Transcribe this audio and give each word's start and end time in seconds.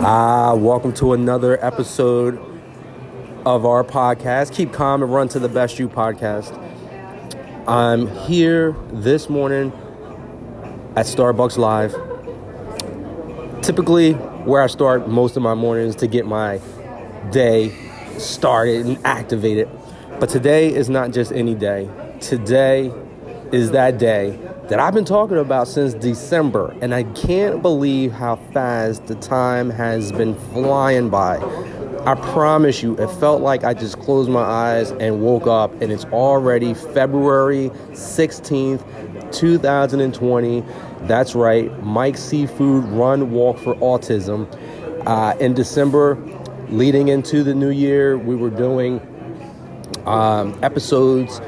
Ah, 0.00 0.54
welcome 0.54 0.92
to 0.92 1.12
another 1.12 1.58
episode 1.64 2.38
of 3.44 3.66
our 3.66 3.82
podcast. 3.82 4.54
Keep 4.54 4.72
calm 4.72 5.02
and 5.02 5.12
run 5.12 5.26
to 5.30 5.40
the 5.40 5.48
best 5.48 5.80
you 5.80 5.88
podcast. 5.88 6.56
I'm 7.66 8.06
here 8.06 8.76
this 8.92 9.28
morning 9.28 9.72
at 10.94 11.06
Starbucks 11.06 11.58
Live. 11.58 11.96
Typically, 13.60 14.12
where 14.12 14.62
I 14.62 14.68
start 14.68 15.08
most 15.08 15.36
of 15.36 15.42
my 15.42 15.54
mornings 15.54 15.96
to 15.96 16.06
get 16.06 16.26
my 16.26 16.60
day 17.32 17.74
started 18.18 18.86
and 18.86 19.04
activated. 19.04 19.68
But 20.20 20.28
today 20.28 20.72
is 20.72 20.88
not 20.88 21.10
just 21.10 21.32
any 21.32 21.56
day. 21.56 21.90
Today 22.20 22.92
is 23.50 23.72
that 23.72 23.98
day 23.98 24.38
that 24.68 24.78
I've 24.78 24.92
been 24.92 25.06
talking 25.06 25.38
about 25.38 25.66
since 25.66 25.94
December, 25.94 26.76
and 26.82 26.94
I 26.94 27.04
can't 27.04 27.62
believe 27.62 28.12
how 28.12 28.36
fast 28.52 29.06
the 29.06 29.14
time 29.14 29.70
has 29.70 30.12
been 30.12 30.34
flying 30.52 31.08
by. 31.08 31.38
I 32.04 32.14
promise 32.32 32.82
you, 32.82 32.94
it 32.98 33.08
felt 33.12 33.40
like 33.40 33.64
I 33.64 33.72
just 33.72 33.98
closed 33.98 34.28
my 34.28 34.42
eyes 34.42 34.90
and 34.90 35.22
woke 35.22 35.46
up, 35.46 35.72
and 35.80 35.90
it's 35.90 36.04
already 36.06 36.74
February 36.74 37.70
16th, 37.92 39.32
2020. 39.32 40.62
That's 41.02 41.34
right, 41.34 41.82
Mike 41.82 42.18
Seafood 42.18 42.84
Run 42.84 43.30
Walk 43.30 43.56
for 43.58 43.74
Autism. 43.76 44.46
Uh, 45.06 45.34
in 45.40 45.54
December, 45.54 46.16
leading 46.68 47.08
into 47.08 47.42
the 47.42 47.54
new 47.54 47.70
year, 47.70 48.18
we 48.18 48.36
were 48.36 48.50
doing 48.50 49.00
um, 50.04 50.58
episodes 50.62 51.40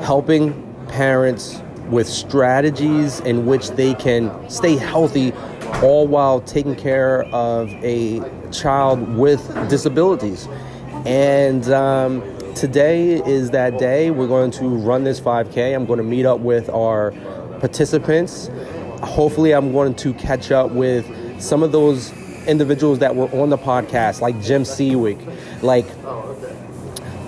helping 0.00 0.64
parents 0.88 1.62
with 1.90 2.08
strategies 2.08 3.20
in 3.20 3.46
which 3.46 3.70
they 3.70 3.94
can 3.94 4.48
stay 4.50 4.76
healthy 4.76 5.32
all 5.82 6.06
while 6.06 6.40
taking 6.40 6.74
care 6.74 7.22
of 7.34 7.70
a 7.84 8.20
child 8.50 9.16
with 9.16 9.40
disabilities. 9.68 10.48
And 11.06 11.70
um, 11.70 12.22
today 12.54 13.22
is 13.24 13.50
that 13.50 13.78
day. 13.78 14.10
We're 14.10 14.26
going 14.26 14.50
to 14.52 14.68
run 14.68 15.04
this 15.04 15.20
5K. 15.20 15.74
I'm 15.74 15.86
going 15.86 15.98
to 15.98 16.04
meet 16.04 16.26
up 16.26 16.40
with 16.40 16.68
our 16.70 17.12
participants. 17.60 18.50
Hopefully, 19.02 19.52
I'm 19.52 19.72
going 19.72 19.94
to 19.96 20.12
catch 20.14 20.50
up 20.50 20.70
with 20.72 21.06
some 21.40 21.62
of 21.62 21.70
those 21.70 22.12
individuals 22.48 22.98
that 22.98 23.14
were 23.14 23.28
on 23.28 23.50
the 23.50 23.58
podcast, 23.58 24.20
like 24.20 24.40
Jim 24.42 24.64
Seawick, 24.64 25.18
like 25.62 25.86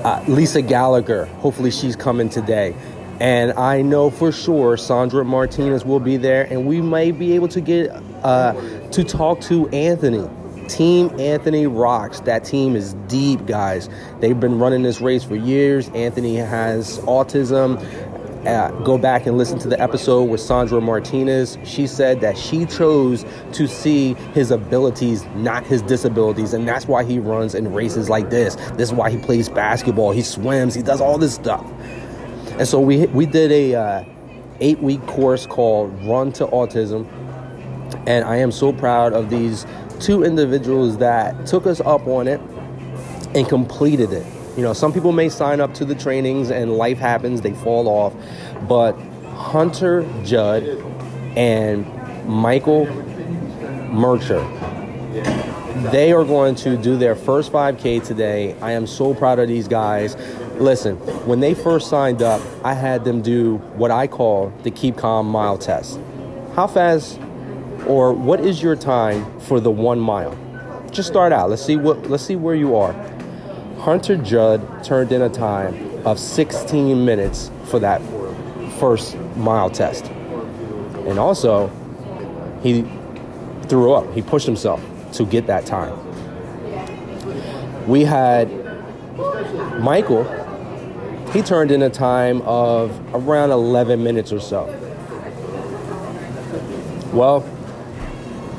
uh, 0.05 0.25
Lisa 0.27 0.62
Gallagher. 0.62 1.27
Hopefully, 1.27 1.70
she's 1.70 1.94
coming 1.94 2.28
today. 2.28 2.75
And 3.20 3.52
I 3.52 3.82
know 3.82 4.08
for 4.10 4.32
sure 4.32 4.76
Sandra 4.78 5.24
Martinez 5.24 5.84
will 5.84 6.00
be 6.00 6.16
there, 6.16 6.44
and 6.44 6.66
we 6.66 6.80
may 6.80 7.12
be 7.12 7.34
able 7.34 7.48
to 7.48 7.60
get 7.60 7.90
uh, 8.22 8.54
to 8.90 9.04
talk 9.04 9.40
to 9.42 9.68
Anthony. 9.68 10.28
Team 10.68 11.10
Anthony 11.18 11.66
rocks. 11.66 12.20
That 12.20 12.44
team 12.44 12.76
is 12.76 12.94
deep, 13.08 13.44
guys. 13.44 13.88
They've 14.20 14.38
been 14.38 14.58
running 14.58 14.82
this 14.82 15.00
race 15.00 15.24
for 15.24 15.36
years. 15.36 15.88
Anthony 15.91 16.36
has 16.36 16.98
autism. 17.00 17.78
Uh, 18.46 18.70
go 18.84 18.96
back 18.96 19.26
and 19.26 19.36
listen 19.36 19.58
to 19.58 19.68
the 19.68 19.78
episode 19.78 20.22
with 20.22 20.41
Sandra 20.41 20.80
Martinez. 20.80 21.58
She 21.64 21.86
said 21.86 22.22
that 22.22 22.38
she 22.38 22.64
chose 22.64 23.26
to 23.52 23.66
see 23.66 24.14
his 24.32 24.50
abilities, 24.50 25.26
not 25.34 25.66
his 25.66 25.82
disabilities, 25.82 26.54
and 26.54 26.66
that's 26.66 26.86
why 26.86 27.04
he 27.04 27.18
runs 27.18 27.54
in 27.54 27.70
races 27.74 28.08
like 28.08 28.30
this. 28.30 28.54
This 28.54 28.88
is 28.88 28.92
why 28.94 29.10
he 29.10 29.18
plays 29.18 29.50
basketball, 29.50 30.12
he 30.12 30.22
swims, 30.22 30.74
he 30.74 30.82
does 30.82 31.02
all 31.02 31.18
this 31.18 31.34
stuff. 31.34 31.70
And 32.61 32.69
so 32.69 32.78
we 32.78 33.06
we 33.06 33.25
did 33.25 33.50
a 33.53 33.75
uh, 33.75 34.05
eight 34.61 34.80
week 34.80 35.00
course 35.06 35.47
called 35.47 35.98
Run 36.05 36.30
to 36.33 36.47
Autism, 36.48 37.08
and 38.06 38.22
I 38.22 38.36
am 38.36 38.53
so 38.53 38.70
proud 38.70 39.14
of 39.14 39.30
these 39.30 39.64
two 39.98 40.25
individuals 40.25 40.98
that 40.98 41.47
took 41.47 41.66
us 41.66 41.81
up 41.81 42.06
on 42.06 42.28
it 42.28 42.38
and 43.34 43.48
completed 43.48 44.12
it. 44.12 44.27
You 44.58 44.62
know, 44.62 44.75
some 44.75 44.92
people 44.92 45.11
may 45.11 45.31
sign 45.31 45.62
up 45.62 45.72
to 45.72 45.86
the 45.86 45.94
trainings 45.94 46.50
and 46.50 46.77
life 46.77 46.98
happens, 46.98 47.41
they 47.41 47.55
fall 47.55 47.88
off, 47.88 48.12
but 48.69 48.92
Hunter 49.37 50.06
Judd 50.22 50.62
and 51.38 51.87
Michael 52.28 52.84
Mercher 53.91 54.44
they 55.91 56.12
are 56.12 56.25
going 56.25 56.54
to 56.56 56.77
do 56.77 56.97
their 56.97 57.16
first 57.16 57.53
5K 57.53 58.04
today. 58.04 58.54
I 58.60 58.72
am 58.72 58.87
so 58.87 59.15
proud 59.15 59.38
of 59.38 59.48
these 59.48 59.66
guys. 59.66 60.15
Listen, 60.60 60.97
when 61.26 61.41
they 61.41 61.54
first 61.54 61.88
signed 61.88 62.21
up, 62.21 62.43
I 62.62 62.75
had 62.75 63.03
them 63.06 63.22
do 63.22 63.56
what 63.76 63.91
I 63.91 64.06
call 64.06 64.53
the 64.62 64.71
Keep 64.71 64.98
Calm 64.98 65.26
mile 65.26 65.56
test. 65.56 65.98
How 66.54 66.66
fast 66.66 67.19
or 67.87 68.12
what 68.12 68.41
is 68.41 68.62
your 68.62 68.76
time 68.76 69.41
for 69.41 69.59
the 69.59 69.71
one 69.71 69.98
mile? 69.98 70.37
Just 70.91 71.09
start 71.09 71.32
out. 71.32 71.48
Let's 71.48 71.65
see 71.65 71.76
what 71.76 72.10
let's 72.10 72.22
see 72.22 72.37
where 72.37 72.54
you 72.54 72.76
are. 72.76 72.93
Hunter 73.78 74.19
Judd 74.19 74.84
turned 74.84 75.12
in 75.12 75.22
a 75.22 75.31
time 75.31 76.06
of 76.06 76.19
16 76.19 77.06
minutes 77.06 77.50
for 77.65 77.78
that 77.78 78.03
first 78.78 79.16
mile 79.37 79.71
test. 79.71 80.04
And 81.06 81.19
also, 81.19 81.69
he 82.62 82.82
threw 83.69 83.94
up. 83.94 84.12
He 84.12 84.21
pushed 84.21 84.44
himself 84.44 84.84
to 85.12 85.25
get 85.25 85.47
that 85.47 85.65
time. 85.65 85.97
We 87.88 88.04
had 88.04 88.50
Michael, 89.81 90.25
he 91.32 91.42
turned 91.42 91.70
in 91.70 91.82
a 91.82 91.91
time 91.91 92.42
of 92.42 92.98
around 93.14 93.50
11 93.50 94.02
minutes 94.02 94.32
or 94.32 94.41
so. 94.41 94.66
Well, 97.12 97.48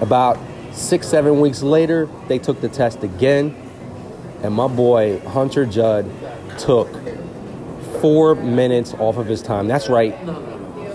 about 0.02 0.40
six, 0.72 1.08
seven 1.08 1.42
weeks 1.42 1.62
later, 1.62 2.10
they 2.28 2.40
took 2.40 2.62
the 2.62 2.70
test 2.70 3.04
again, 3.04 3.56
and 4.42 4.54
my 4.54 4.68
boy 4.68 5.20
Hunter 5.20 5.66
Judd 5.66 6.10
took 6.58 6.90
four 8.02 8.36
minutes 8.36 8.94
off 8.96 9.18
of 9.18 9.28
his 9.28 9.42
time. 9.42 9.68
That's 9.68 9.90
right. 9.90 10.14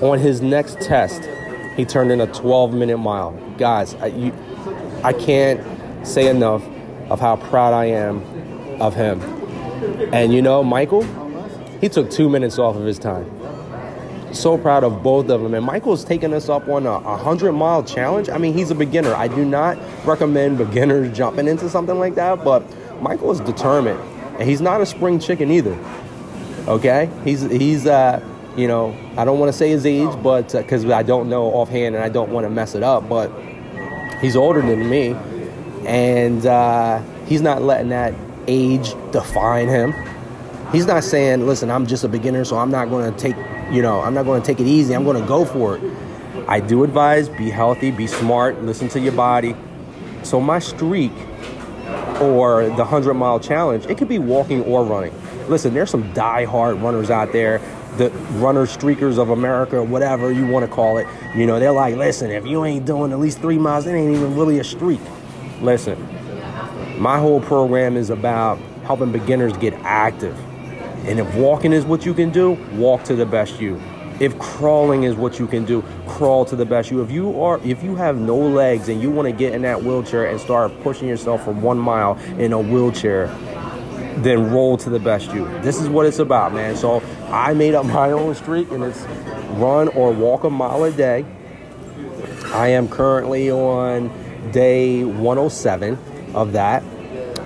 On 0.02 0.18
his 0.18 0.40
next 0.40 0.80
test, 0.80 1.22
he 1.76 1.84
turned 1.84 2.10
in 2.10 2.20
a 2.20 2.26
12 2.26 2.72
minute 2.72 2.98
mile. 2.98 3.32
Guys, 3.58 3.94
I, 3.96 4.06
you, 4.06 4.34
I 5.04 5.12
can't 5.12 5.60
say 6.06 6.28
enough 6.28 6.64
of 7.10 7.20
how 7.20 7.36
proud 7.36 7.74
I 7.74 7.86
am 7.86 8.22
of 8.80 8.94
him. 8.94 9.20
And 10.12 10.32
you 10.32 10.42
know, 10.42 10.64
Michael, 10.64 11.04
he 11.80 11.88
took 11.88 12.10
two 12.10 12.28
minutes 12.28 12.58
off 12.58 12.76
of 12.76 12.84
his 12.84 12.98
time. 12.98 13.30
So 14.32 14.58
proud 14.58 14.84
of 14.84 15.02
both 15.02 15.28
of 15.30 15.42
them. 15.42 15.54
And 15.54 15.64
Michael's 15.64 16.04
taking 16.04 16.34
us 16.34 16.48
up 16.48 16.68
on 16.68 16.86
a 16.86 16.98
100 17.00 17.52
mile 17.52 17.82
challenge. 17.82 18.28
I 18.28 18.38
mean, 18.38 18.54
he's 18.54 18.70
a 18.70 18.74
beginner. 18.74 19.14
I 19.14 19.28
do 19.28 19.44
not 19.44 19.78
recommend 20.04 20.58
beginners 20.58 21.16
jumping 21.16 21.48
into 21.48 21.68
something 21.68 21.98
like 21.98 22.14
that, 22.16 22.44
but 22.44 22.62
Michael 23.00 23.30
is 23.30 23.40
determined. 23.40 24.00
And 24.38 24.48
he's 24.48 24.60
not 24.60 24.80
a 24.80 24.86
spring 24.86 25.18
chicken 25.18 25.50
either. 25.50 25.78
Okay? 26.68 27.08
He's, 27.24 27.42
he's, 27.42 27.86
uh, 27.86 28.22
you 28.56 28.68
know, 28.68 28.96
I 29.16 29.24
don't 29.24 29.38
want 29.38 29.52
to 29.52 29.56
say 29.56 29.70
his 29.70 29.84
age, 29.86 30.10
but 30.22 30.52
because 30.52 30.84
uh, 30.84 30.94
I 30.94 31.02
don't 31.02 31.28
know 31.28 31.44
offhand 31.46 31.94
and 31.94 32.02
I 32.02 32.08
don't 32.08 32.30
want 32.30 32.44
to 32.44 32.50
mess 32.50 32.74
it 32.74 32.82
up, 32.82 33.08
but 33.08 33.30
he's 34.20 34.34
older 34.34 34.62
than 34.62 34.88
me, 34.88 35.14
and 35.86 36.44
uh, 36.46 37.02
he's 37.26 37.42
not 37.42 37.62
letting 37.62 37.90
that 37.90 38.14
age 38.48 38.94
define 39.12 39.68
him. 39.68 39.94
He's 40.72 40.86
not 40.86 41.04
saying, 41.04 41.46
"Listen, 41.46 41.70
I'm 41.70 41.86
just 41.86 42.04
a 42.04 42.08
beginner, 42.08 42.44
so 42.44 42.58
I'm 42.58 42.70
not 42.70 42.90
going 42.90 43.12
to 43.12 43.18
take, 43.18 43.36
you 43.72 43.82
know, 43.82 44.00
I'm 44.00 44.14
not 44.14 44.24
going 44.24 44.40
to 44.40 44.46
take 44.46 44.60
it 44.60 44.66
easy. 44.66 44.94
I'm 44.94 45.04
going 45.04 45.20
to 45.20 45.26
go 45.26 45.44
for 45.44 45.76
it." 45.76 45.82
I 46.48 46.60
do 46.60 46.84
advise: 46.84 47.28
be 47.28 47.50
healthy, 47.50 47.90
be 47.90 48.06
smart, 48.06 48.62
listen 48.62 48.88
to 48.90 49.00
your 49.00 49.12
body. 49.12 49.54
So 50.22 50.40
my 50.40 50.58
streak 50.58 51.12
or 52.20 52.64
the 52.64 52.84
100 52.84 53.14
mile 53.14 53.38
challenge, 53.38 53.86
it 53.86 53.96
could 53.98 54.08
be 54.08 54.18
walking 54.18 54.62
or 54.64 54.84
running. 54.84 55.12
Listen, 55.48 55.74
there's 55.74 55.90
some 55.90 56.12
die-hard 56.12 56.76
runners 56.78 57.10
out 57.10 57.32
there 57.32 57.60
the 57.96 58.10
runner 58.38 58.66
streakers 58.66 59.18
of 59.18 59.30
America, 59.30 59.82
whatever 59.82 60.30
you 60.30 60.46
want 60.46 60.68
to 60.68 60.70
call 60.70 60.98
it. 60.98 61.06
You 61.34 61.46
know, 61.46 61.58
they're 61.58 61.72
like, 61.72 61.96
listen, 61.96 62.30
if 62.30 62.46
you 62.46 62.64
ain't 62.64 62.84
doing 62.84 63.12
at 63.12 63.18
least 63.18 63.38
three 63.38 63.58
miles, 63.58 63.86
it 63.86 63.92
ain't 63.92 64.14
even 64.14 64.36
really 64.36 64.58
a 64.58 64.64
streak. 64.64 65.00
Listen, 65.60 65.98
my 66.98 67.18
whole 67.18 67.40
program 67.40 67.96
is 67.96 68.10
about 68.10 68.58
helping 68.84 69.12
beginners 69.12 69.56
get 69.56 69.72
active. 69.82 70.36
And 71.06 71.20
if 71.20 71.34
walking 71.36 71.72
is 71.72 71.84
what 71.84 72.04
you 72.04 72.12
can 72.14 72.30
do, 72.30 72.52
walk 72.74 73.04
to 73.04 73.14
the 73.14 73.26
best 73.26 73.60
you. 73.60 73.80
If 74.18 74.38
crawling 74.38 75.04
is 75.04 75.14
what 75.14 75.38
you 75.38 75.46
can 75.46 75.64
do, 75.64 75.84
crawl 76.06 76.44
to 76.46 76.56
the 76.56 76.64
best 76.64 76.90
you. 76.90 77.02
If 77.02 77.10
you 77.10 77.40
are 77.42 77.60
if 77.62 77.82
you 77.82 77.94
have 77.96 78.16
no 78.16 78.36
legs 78.36 78.88
and 78.88 79.00
you 79.00 79.10
want 79.10 79.26
to 79.26 79.32
get 79.32 79.54
in 79.54 79.62
that 79.62 79.82
wheelchair 79.82 80.26
and 80.26 80.40
start 80.40 80.72
pushing 80.82 81.06
yourself 81.06 81.44
for 81.44 81.52
1 81.52 81.78
mile 81.78 82.18
in 82.38 82.52
a 82.52 82.58
wheelchair, 82.58 83.26
then 84.18 84.50
roll 84.50 84.78
to 84.78 84.88
the 84.88 84.98
best 84.98 85.32
you. 85.32 85.46
This 85.60 85.80
is 85.80 85.88
what 85.88 86.06
it's 86.06 86.18
about, 86.18 86.54
man. 86.54 86.74
So 86.76 87.02
I 87.28 87.52
made 87.52 87.74
up 87.74 87.84
my 87.84 88.10
own 88.12 88.34
streak, 88.34 88.70
and 88.70 88.82
it's 88.82 89.02
run 89.58 89.88
or 89.88 90.10
walk 90.12 90.44
a 90.44 90.50
mile 90.50 90.84
a 90.84 90.90
day. 90.90 91.24
I 92.46 92.68
am 92.68 92.88
currently 92.88 93.50
on 93.50 94.10
day 94.50 95.04
107 95.04 95.98
of 96.34 96.52
that. 96.52 96.82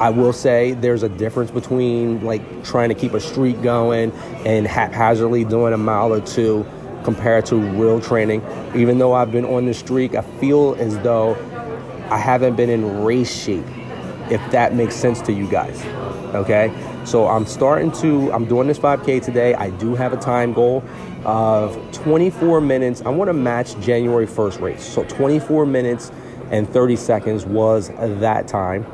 I 0.01 0.09
will 0.09 0.33
say 0.33 0.73
there's 0.73 1.03
a 1.03 1.11
difference 1.11 1.51
between 1.51 2.25
like 2.25 2.65
trying 2.65 2.89
to 2.89 2.95
keep 2.95 3.13
a 3.13 3.21
streak 3.21 3.61
going 3.61 4.13
and 4.47 4.67
haphazardly 4.67 5.45
doing 5.45 5.75
a 5.75 5.79
mile 5.79 6.15
or 6.15 6.23
two 6.23 6.67
compared 7.05 7.45
to 7.47 7.57
real 7.57 8.01
training. 8.01 8.43
Even 8.75 8.99
though 8.99 9.13
I've 9.13 9.31
been 9.31 9.45
on 9.45 9.67
the 9.67 9.75
streak, 9.75 10.15
I 10.15 10.23
feel 10.23 10.75
as 10.79 10.99
though 11.01 11.35
I 12.11 12.17
haven't 12.17 12.57
been 12.57 12.71
in 12.71 13.05
race 13.05 13.45
shape, 13.45 13.67
if 14.31 14.41
that 14.53 14.75
makes 14.75 14.95
sense 14.95 15.21
to 15.23 15.33
you 15.33 15.47
guys. 15.51 15.85
Okay? 16.35 16.73
So 17.05 17.27
I'm 17.29 17.45
starting 17.45 17.93
to, 17.93 18.33
I'm 18.33 18.47
doing 18.47 18.69
this 18.69 18.79
5K 18.79 19.23
today. 19.23 19.55
I 19.55 19.69
do 19.71 19.95
have 19.97 20.15
a 20.15 20.17
time 20.17 20.55
goal 20.55 20.83
of 21.27 21.77
24 21.93 22.63
minutes. 22.63 23.03
I 23.03 23.11
want 23.11 23.29
to 23.29 23.35
match 23.35 23.79
January 23.81 24.27
1st 24.27 24.61
race. 24.63 24.83
So 24.83 25.05
24 25.05 25.67
minutes 25.67 26.11
and 26.51 26.69
30 26.69 26.97
seconds 26.97 27.45
was 27.45 27.89
that 27.99 28.49
time. 28.49 28.87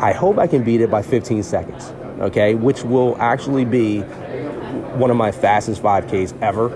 I 0.00 0.12
hope 0.12 0.38
I 0.38 0.46
can 0.46 0.62
beat 0.62 0.80
it 0.80 0.90
by 0.90 1.02
15 1.02 1.42
seconds, 1.42 1.92
okay, 2.20 2.54
which 2.54 2.84
will 2.84 3.16
actually 3.18 3.64
be 3.64 4.00
one 4.00 5.10
of 5.10 5.16
my 5.16 5.32
fastest 5.32 5.82
5Ks 5.82 6.40
ever. 6.40 6.70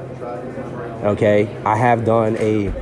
Okay, 1.05 1.49
I 1.65 1.77
have 1.77 2.05
done 2.05 2.37
a 2.37 2.73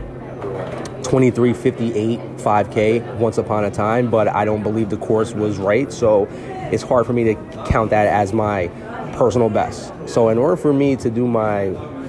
2358 1.02 2.20
5K 2.38 3.16
once 3.16 3.36
upon 3.36 3.64
a 3.64 3.70
time, 3.70 4.10
but 4.10 4.28
I 4.28 4.44
don't 4.46 4.62
believe 4.62 4.88
the 4.88 4.96
course 4.96 5.32
was 5.34 5.58
right, 5.58 5.92
so 5.92 6.26
it's 6.72 6.82
hard 6.82 7.04
for 7.04 7.12
me 7.12 7.24
to 7.24 7.34
count 7.66 7.90
that 7.90 8.06
as 8.06 8.32
my 8.32 8.68
personal 9.14 9.50
best. 9.50 9.92
So 10.06 10.30
in 10.30 10.38
order 10.38 10.56
for 10.56 10.72
me 10.72 10.96
to 10.96 11.10
do 11.10 11.26
my, 11.26 11.64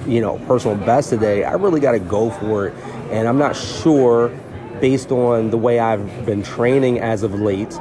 you 0.06 0.20
know, 0.22 0.38
personal 0.46 0.76
best 0.78 1.10
today, 1.10 1.44
I 1.44 1.52
really 1.52 1.80
got 1.80 1.92
to 1.92 2.00
go 2.00 2.30
for 2.30 2.68
it, 2.68 2.74
and 3.10 3.28
I'm 3.28 3.38
not 3.38 3.56
sure 3.56 4.28
based 4.80 5.12
on 5.12 5.50
the 5.50 5.58
way 5.58 5.78
I've 5.78 6.24
been 6.24 6.42
training 6.42 6.98
as 6.98 7.22
of 7.22 7.34
late 7.34 7.78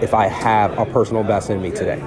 if 0.00 0.14
I 0.14 0.26
have 0.26 0.78
a 0.78 0.86
personal 0.86 1.24
best 1.24 1.50
in 1.50 1.60
me 1.60 1.70
today. 1.70 1.98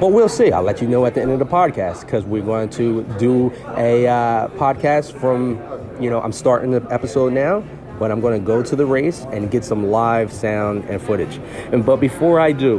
But 0.00 0.08
we'll 0.12 0.28
see. 0.28 0.50
I'll 0.50 0.62
let 0.62 0.80
you 0.80 0.88
know 0.88 1.04
at 1.04 1.14
the 1.14 1.20
end 1.20 1.30
of 1.30 1.38
the 1.38 1.44
podcast 1.44 2.00
because 2.02 2.24
we're 2.24 2.42
going 2.42 2.70
to 2.70 3.02
do 3.18 3.52
a 3.76 4.06
uh, 4.06 4.48
podcast 4.48 5.12
from, 5.12 5.60
you 6.02 6.08
know, 6.08 6.20
I'm 6.20 6.32
starting 6.32 6.70
the 6.70 6.86
episode 6.90 7.32
now, 7.32 7.62
but 7.98 8.10
I'm 8.10 8.20
going 8.20 8.40
to 8.40 8.44
go 8.44 8.62
to 8.62 8.76
the 8.76 8.86
race 8.86 9.26
and 9.30 9.50
get 9.50 9.64
some 9.64 9.88
live 9.88 10.32
sound 10.32 10.84
and 10.84 11.02
footage. 11.02 11.38
And 11.72 11.84
but 11.84 11.96
before 11.96 12.40
I 12.40 12.52
do, 12.52 12.78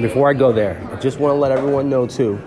before 0.00 0.28
I 0.28 0.34
go 0.34 0.52
there, 0.52 0.82
I 0.92 0.96
just 0.96 1.20
want 1.20 1.32
to 1.32 1.36
let 1.36 1.52
everyone 1.52 1.88
know 1.88 2.06
too. 2.06 2.40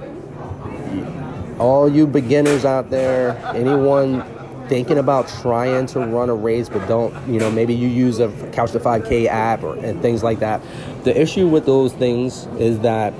All 1.57 1.89
you 1.89 2.05
beginners 2.05 2.65
out 2.65 2.89
there, 2.89 3.37
anyone 3.55 4.23
thinking 4.69 4.97
about 4.97 5.27
trying 5.41 5.87
to 5.87 5.99
run 5.99 6.29
a 6.29 6.35
race 6.35 6.69
but 6.69 6.87
don't, 6.87 7.13
you 7.27 7.39
know, 7.39 7.51
maybe 7.51 7.73
you 7.73 7.87
use 7.87 8.19
a 8.19 8.29
Couch 8.51 8.71
to 8.71 8.79
5K 8.79 9.25
app 9.27 9.63
or 9.63 9.75
and 9.77 10.01
things 10.01 10.23
like 10.23 10.39
that. 10.39 10.61
The 11.03 11.19
issue 11.19 11.47
with 11.47 11.65
those 11.65 11.91
things 11.93 12.45
is 12.57 12.79
that 12.79 13.13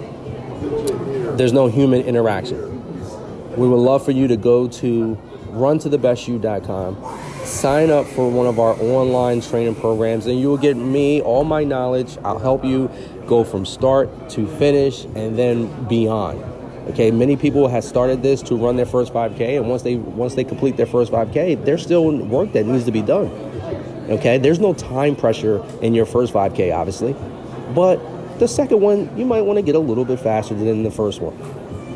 there's 1.38 1.54
no 1.54 1.68
human 1.68 2.02
interaction. 2.04 2.58
We 3.58 3.68
would 3.68 3.80
love 3.80 4.06
for 4.06 4.12
you 4.12 4.28
to 4.28 4.38
go 4.38 4.68
to 4.68 5.18
runtothebestyou.com, 5.50 7.46
sign 7.46 7.90
up 7.90 8.06
for 8.06 8.30
one 8.30 8.46
of 8.46 8.60
our 8.60 8.74
online 8.82 9.42
training 9.42 9.76
programs, 9.76 10.28
and 10.28 10.40
you 10.40 10.48
will 10.48 10.58
get 10.58 10.78
me 10.78 11.22
all 11.22 11.44
my 11.44 11.64
knowledge. 11.64 12.18
I'll 12.24 12.40
help 12.40 12.64
you 12.64 12.90
go 13.26 13.44
from 13.44 13.66
start 13.66 14.30
to 14.32 14.48
finish 14.58 15.06
and 15.06 15.38
then 15.38 15.88
beyond. 15.88 16.44
Okay, 16.90 17.12
many 17.12 17.38
people 17.38 17.68
have 17.68 17.84
started 17.84 18.24
this 18.24 18.42
to 18.42 18.56
run 18.56 18.76
their 18.76 18.86
first 18.86 19.14
5K, 19.14 19.58
and 19.58 19.70
once 19.70 19.84
they 19.84 19.98
once 19.98 20.34
they 20.34 20.44
complete 20.44 20.76
their 20.76 20.88
first 20.88 21.12
5K, 21.12 21.64
there's 21.64 21.84
still 21.84 22.10
work 22.26 22.52
that 22.54 22.66
needs 22.66 22.86
to 22.86 22.92
be 22.92 23.04
done. 23.04 23.28
Okay, 24.10 24.40
there's 24.40 24.60
no 24.60 24.74
time 24.74 25.16
pressure 25.16 25.64
in 25.84 25.94
your 25.94 26.08
first 26.08 26.34
5K, 26.34 26.76
obviously, 26.76 27.16
but 27.76 28.00
the 28.40 28.48
second 28.48 28.82
one 28.82 29.16
you 29.16 29.24
might 29.24 29.42
want 29.42 29.58
to 29.58 29.62
get 29.62 29.76
a 29.76 29.80
little 29.80 30.04
bit 30.04 30.20
faster 30.20 30.56
than 30.56 30.82
the 30.82 30.90
first 30.90 31.22
one. 31.22 31.38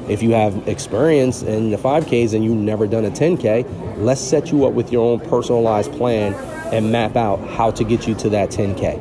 If 0.09 0.21
you 0.21 0.31
have 0.33 0.67
experience 0.67 1.41
in 1.41 1.71
the 1.71 1.77
5Ks 1.77 2.35
and 2.35 2.43
you've 2.43 2.57
never 2.57 2.85
done 2.85 3.05
a 3.05 3.11
10K, 3.11 3.97
let's 3.97 4.21
set 4.21 4.51
you 4.51 4.65
up 4.65 4.73
with 4.73 4.91
your 4.91 5.13
own 5.13 5.21
personalized 5.21 5.91
plan 5.93 6.33
and 6.71 6.91
map 6.91 7.15
out 7.15 7.39
how 7.49 7.71
to 7.71 7.83
get 7.83 8.07
you 8.07 8.13
to 8.15 8.29
that 8.29 8.51
10K. 8.51 8.99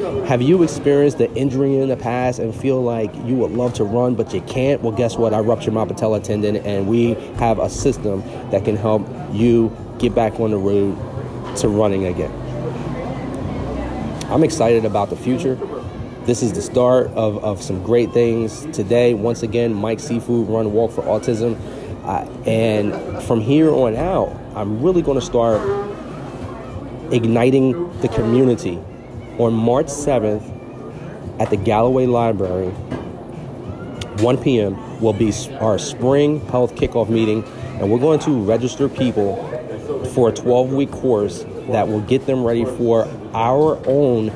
Have 0.00 0.40
you 0.40 0.62
experienced 0.62 1.18
the 1.18 1.30
injury 1.34 1.76
in 1.78 1.90
the 1.90 1.96
past 1.96 2.38
and 2.38 2.54
feel 2.54 2.80
like 2.80 3.14
you 3.26 3.34
would 3.34 3.50
love 3.50 3.74
to 3.74 3.84
run 3.84 4.14
but 4.14 4.32
you 4.32 4.40
can't? 4.42 4.80
Well, 4.80 4.92
guess 4.92 5.18
what? 5.18 5.34
I 5.34 5.40
ruptured 5.40 5.74
my 5.74 5.84
patella 5.84 6.20
tendon 6.20 6.56
and 6.56 6.88
we 6.88 7.14
have 7.36 7.58
a 7.58 7.68
system 7.68 8.22
that 8.50 8.64
can 8.64 8.76
help 8.76 9.06
you 9.30 9.76
get 9.98 10.14
back 10.14 10.40
on 10.40 10.52
the 10.52 10.56
road 10.56 10.96
to 11.58 11.68
running 11.68 12.06
again. 12.06 12.32
I'm 14.30 14.42
excited 14.42 14.86
about 14.86 15.10
the 15.10 15.16
future. 15.16 15.56
This 16.24 16.42
is 16.42 16.54
the 16.54 16.62
start 16.62 17.08
of, 17.08 17.44
of 17.44 17.60
some 17.60 17.82
great 17.82 18.10
things 18.12 18.64
today. 18.74 19.12
Once 19.12 19.42
again, 19.42 19.74
Mike 19.74 20.00
Seafood 20.00 20.48
Run 20.48 20.72
Walk 20.72 20.92
for 20.92 21.02
Autism. 21.02 21.60
Uh, 22.06 22.24
and 22.48 23.22
from 23.24 23.42
here 23.42 23.70
on 23.70 23.96
out, 23.96 24.34
I'm 24.54 24.80
really 24.80 25.02
going 25.02 25.20
to 25.20 25.26
start 25.26 25.60
igniting 27.12 28.00
the 28.00 28.08
community 28.08 28.82
on 29.40 29.54
March 29.54 29.86
7th 29.86 31.40
at 31.40 31.48
the 31.48 31.56
Galloway 31.56 32.04
Library, 32.04 32.68
1 32.68 34.38
p.m., 34.42 35.00
will 35.00 35.14
be 35.14 35.32
our 35.60 35.78
spring 35.78 36.46
health 36.48 36.74
kickoff 36.74 37.08
meeting, 37.08 37.42
and 37.80 37.90
we're 37.90 37.98
going 37.98 38.18
to 38.20 38.42
register 38.42 38.86
people 38.86 39.36
for 40.14 40.28
a 40.28 40.32
12 40.32 40.74
week 40.74 40.90
course 40.90 41.44
that 41.68 41.88
will 41.88 42.02
get 42.02 42.26
them 42.26 42.44
ready 42.44 42.66
for 42.66 43.08
our 43.32 43.80
own 43.86 44.30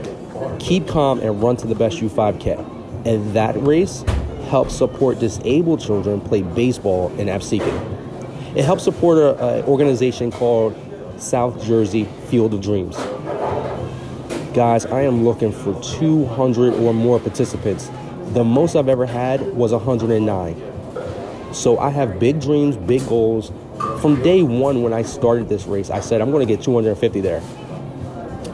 Keep 0.58 0.88
Calm 0.88 1.20
and 1.20 1.42
Run 1.42 1.56
to 1.58 1.66
the 1.66 1.74
Best 1.74 2.00
You 2.00 2.08
5K. 2.08 3.04
And 3.04 3.34
that 3.34 3.54
race 3.62 4.04
helps 4.48 4.74
support 4.74 5.18
disabled 5.18 5.80
children 5.80 6.20
play 6.22 6.40
baseball 6.40 7.14
in 7.18 7.26
Absecon. 7.26 8.56
It 8.56 8.64
helps 8.64 8.84
support 8.84 9.18
an 9.18 9.64
organization 9.64 10.30
called 10.30 10.74
South 11.18 11.62
Jersey 11.62 12.04
Field 12.28 12.54
of 12.54 12.62
Dreams. 12.62 12.96
Guys, 14.54 14.86
I 14.86 15.00
am 15.00 15.24
looking 15.24 15.50
for 15.50 15.74
200 15.82 16.74
or 16.74 16.94
more 16.94 17.18
participants. 17.18 17.90
The 18.34 18.44
most 18.44 18.76
I've 18.76 18.88
ever 18.88 19.04
had 19.04 19.40
was 19.52 19.72
109. 19.72 21.52
So 21.52 21.76
I 21.80 21.90
have 21.90 22.20
big 22.20 22.40
dreams, 22.40 22.76
big 22.76 23.04
goals. 23.08 23.50
From 24.00 24.22
day 24.22 24.44
one, 24.44 24.84
when 24.84 24.92
I 24.92 25.02
started 25.02 25.48
this 25.48 25.66
race, 25.66 25.90
I 25.90 25.98
said 25.98 26.20
I'm 26.20 26.30
going 26.30 26.46
to 26.46 26.56
get 26.56 26.64
250 26.64 27.20
there. 27.20 27.42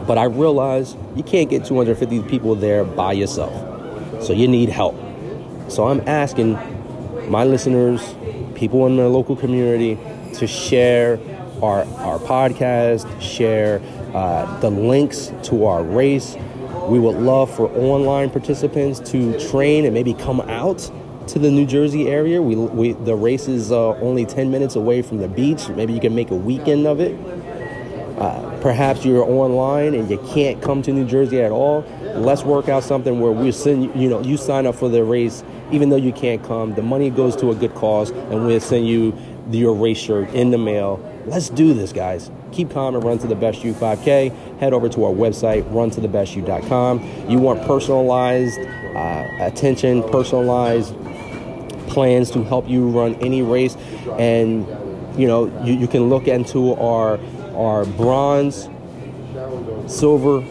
But 0.07 0.17
I 0.17 0.25
realized 0.25 0.97
you 1.17 1.23
can't 1.23 1.51
get 1.51 1.67
250 1.67 2.23
people 2.23 2.55
there 2.55 2.83
by 2.83 3.13
yourself. 3.13 3.53
So 4.25 4.33
you 4.33 4.49
need 4.49 4.71
help. 4.71 4.97
So 5.69 5.87
I'm 5.87 6.01
asking 6.09 6.53
my 7.31 7.45
listeners, 7.45 8.15
people 8.55 8.87
in 8.87 8.97
the 8.97 9.07
local 9.07 9.37
community, 9.37 9.99
to 10.37 10.47
share 10.47 11.21
our, 11.63 11.85
our 11.99 12.19
podcast, 12.19 13.21
share 13.21 13.83
uh, 14.15 14.61
the 14.61 14.71
links 14.71 15.33
to 15.45 15.67
our 15.67 15.83
race. 15.83 16.37
We 16.89 16.99
would 16.99 17.17
love 17.17 17.55
for 17.55 17.69
online 17.77 18.31
participants 18.31 18.99
to 19.11 19.39
train 19.49 19.85
and 19.85 19.95
maybe 19.95 20.15
come 20.15 20.41
out 20.41 20.91
to 21.29 21.39
the 21.39 21.51
New 21.51 21.67
Jersey 21.67 22.09
area. 22.09 22.43
We, 22.43 22.57
we 22.57 22.93
the 22.93 23.15
race 23.15 23.47
is 23.47 23.71
uh, 23.71 23.91
only 24.01 24.27
10 24.27 24.51
minutes 24.51 24.75
away 24.75 25.03
from 25.03 25.19
the 25.19 25.29
beach. 25.29 25.69
Maybe 25.69 25.93
you 25.93 26.01
can 26.01 26.15
make 26.15 26.31
a 26.31 26.37
weekend 26.37 26.87
of 26.87 27.01
it. 27.01 27.15
Uh, 28.19 28.59
perhaps 28.61 29.05
you're 29.05 29.25
online 29.25 29.95
and 29.95 30.11
you 30.11 30.19
can't 30.35 30.61
come 30.61 30.83
to 30.83 30.93
New 30.93 31.07
Jersey 31.07 31.41
at 31.41 31.53
all. 31.53 31.83
Let's 32.17 32.43
work 32.43 32.69
out 32.69 32.83
something 32.83 33.21
where 33.21 33.33
we 33.33 33.53
send 33.53 33.95
you 33.99 34.09
know 34.09 34.21
you 34.21 34.37
sign 34.37 34.67
up 34.67 34.75
for 34.75 34.89
the 34.89 35.05
race 35.05 35.45
even 35.71 35.89
though 35.89 35.97
you 35.97 36.13
can't 36.13 36.43
come. 36.43 36.75
The 36.75 36.83
money 36.83 37.11
goes 37.11 37.37
to 37.37 37.51
a 37.51 37.55
good 37.55 37.75
cause, 37.77 38.11
and 38.11 38.45
we'll 38.47 38.61
send 38.61 38.89
you 38.89 39.17
your 39.51 39.75
race 39.75 39.99
shirt 39.99 40.29
in 40.31 40.51
the 40.51 40.59
mail. 40.59 41.01
Let's 41.27 41.49
do 41.49 41.75
this, 41.75 41.93
guys 41.93 42.31
keep 42.53 42.71
calm 42.71 42.95
and 42.95 43.05
run 43.05 43.19
to 43.19 43.27
the 43.27 43.35
best 43.35 43.65
you 43.65 43.73
5K. 43.73 44.59
Head 44.59 44.73
over 44.73 44.89
to 44.89 45.05
our 45.05 45.13
website, 45.13 45.63
runtothebestyou.com. 45.73 47.29
You 47.29 47.39
want 47.39 47.63
personalized 47.63 48.59
uh, 48.61 49.29
attention, 49.41 50.03
personalized 50.11 50.95
plans 51.89 52.31
to 52.31 52.45
help 52.45 52.69
you 52.69 52.89
run 52.89 53.15
any 53.17 53.43
race, 53.43 53.77
and 54.19 54.67
you 55.19 55.27
know 55.27 55.47
you, 55.65 55.75
you 55.75 55.89
can 55.89 56.09
look 56.09 56.29
into 56.29 56.75
our 56.75 57.19
our 57.55 57.85
bronze, 57.85 58.69
silver, 59.87 60.45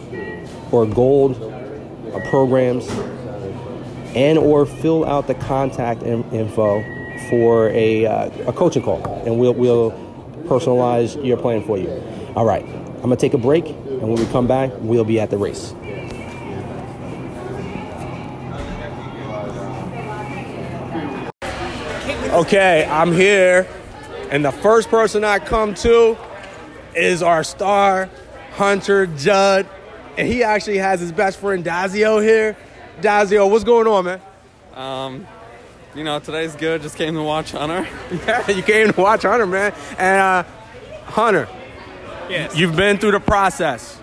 or 0.70 0.86
gold 0.86 1.36
uh, 2.14 2.20
programs, 2.30 2.88
and 4.14 4.38
or 4.38 4.66
fill 4.66 5.04
out 5.04 5.26
the 5.26 5.34
contact 5.34 6.02
info 6.02 6.82
for 7.28 7.68
a, 7.70 8.06
uh, 8.06 8.30
a 8.48 8.52
coaching 8.52 8.82
call, 8.82 9.02
and 9.24 9.38
we'll 9.38 9.54
we'll 9.54 9.90
personalize 10.50 11.24
your 11.24 11.36
plan 11.36 11.62
for 11.62 11.78
you. 11.78 11.88
All 12.34 12.44
right, 12.44 12.64
I'm 12.64 13.02
gonna 13.02 13.16
take 13.16 13.34
a 13.34 13.38
break, 13.38 13.68
and 13.68 14.02
when 14.02 14.16
we 14.16 14.26
come 14.26 14.48
back, 14.48 14.72
we'll 14.80 15.04
be 15.04 15.20
at 15.20 15.30
the 15.30 15.38
race. 15.38 15.74
Okay, 22.32 22.84
I'm 22.90 23.12
here, 23.12 23.68
and 24.30 24.44
the 24.44 24.50
first 24.50 24.88
person 24.88 25.24
I 25.24 25.38
come 25.38 25.74
to 25.76 26.16
is 26.96 27.22
our 27.22 27.44
star 27.44 28.10
hunter 28.52 29.06
Judd, 29.06 29.68
and 30.18 30.26
he 30.26 30.42
actually 30.42 30.78
has 30.78 30.98
his 30.98 31.12
best 31.12 31.38
friend 31.38 31.64
Dazio 31.64 32.20
here. 32.20 32.56
Dazio, 33.00 33.48
what's 33.48 33.64
going 33.64 33.86
on, 33.86 34.04
man? 34.04 34.20
Um, 34.74 35.26
you 35.94 36.04
know, 36.04 36.18
today's 36.20 36.54
good. 36.56 36.82
Just 36.82 36.96
came 36.96 37.14
to 37.14 37.22
watch 37.22 37.52
Hunter. 37.52 37.86
Yeah, 38.26 38.50
you 38.50 38.62
came 38.62 38.92
to 38.92 39.00
watch 39.00 39.22
Hunter, 39.22 39.46
man. 39.46 39.72
And 39.98 40.20
uh, 40.20 40.42
Hunter, 41.04 41.48
yes. 42.28 42.56
you've 42.56 42.76
been 42.76 42.98
through 42.98 43.12
the 43.12 43.20
process. 43.20 43.98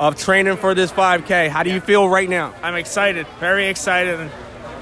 of 0.00 0.16
training 0.16 0.56
for 0.56 0.74
this 0.74 0.90
5K. 0.90 1.48
How 1.48 1.62
do 1.62 1.70
you 1.70 1.80
feel 1.80 2.08
right 2.08 2.28
now? 2.28 2.52
I'm 2.62 2.74
excited, 2.74 3.26
very 3.38 3.68
excited, 3.68 4.18
and 4.18 4.30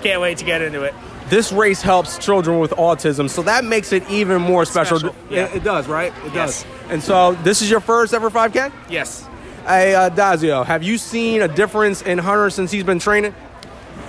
can't 0.02 0.20
wait 0.20 0.38
to 0.38 0.44
get 0.44 0.62
into 0.62 0.82
it. 0.84 0.94
This 1.28 1.52
race 1.52 1.82
helps 1.82 2.16
children 2.18 2.58
with 2.58 2.70
autism, 2.72 3.28
so 3.28 3.42
that 3.42 3.64
makes 3.64 3.92
it 3.92 4.08
even 4.08 4.40
more 4.40 4.64
special. 4.64 4.98
Special, 4.98 5.14
It- 5.28 5.34
yeah. 5.34 5.54
It, 5.54 5.62
does, 5.62 5.86
right? 5.88 6.12
It 6.24 6.32
Yes. 6.34 6.62
does. 6.62 6.66
And 6.90 7.02
so 7.02 7.32
this 7.44 7.60
is 7.62 7.70
your 7.70 7.80
first 7.80 8.14
ever 8.14 8.30
5K? 8.30 8.72
Yes. 8.88 9.26
Hey, 9.66 9.94
uh, 9.94 10.08
Dazio, 10.10 10.64
have 10.64 10.82
you 10.82 10.96
seen 10.96 11.42
a 11.42 11.48
difference 11.48 12.00
in 12.02 12.18
Hunter 12.18 12.48
since 12.50 12.70
he's 12.70 12.82
been 12.84 12.98
training? 12.98 13.34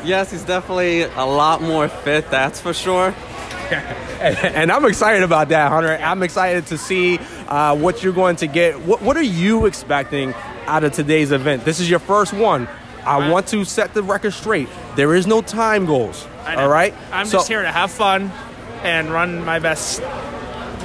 Yes, 0.03 0.31
he's 0.31 0.43
definitely 0.43 1.03
a 1.03 1.25
lot 1.25 1.61
more 1.61 1.87
fit, 1.87 2.29
that's 2.29 2.59
for 2.59 2.73
sure. 2.73 3.13
and 3.71 4.71
I'm 4.71 4.85
excited 4.85 5.23
about 5.23 5.49
that, 5.49 5.71
Hunter. 5.71 5.97
I'm 6.01 6.23
excited 6.23 6.65
to 6.67 6.77
see 6.77 7.19
uh, 7.47 7.75
what 7.75 8.03
you're 8.03 8.13
going 8.13 8.35
to 8.37 8.47
get. 8.47 8.79
What, 8.81 9.01
what 9.01 9.15
are 9.17 9.23
you 9.23 9.65
expecting 9.65 10.33
out 10.65 10.83
of 10.83 10.93
today's 10.93 11.31
event? 11.31 11.65
This 11.65 11.79
is 11.79 11.89
your 11.89 11.99
first 11.99 12.33
one. 12.33 12.67
I 13.03 13.29
want 13.31 13.47
to 13.47 13.63
set 13.65 13.93
the 13.93 14.03
record 14.03 14.33
straight. 14.33 14.69
There 14.95 15.15
is 15.15 15.25
no 15.25 15.41
time 15.41 15.85
goals. 15.85 16.27
All 16.45 16.69
right. 16.69 16.93
I'm 17.11 17.25
So- 17.25 17.37
just 17.37 17.47
here 17.47 17.61
to 17.61 17.71
have 17.71 17.91
fun 17.91 18.31
and 18.83 19.09
run 19.11 19.43
my 19.45 19.59
best. 19.59 20.01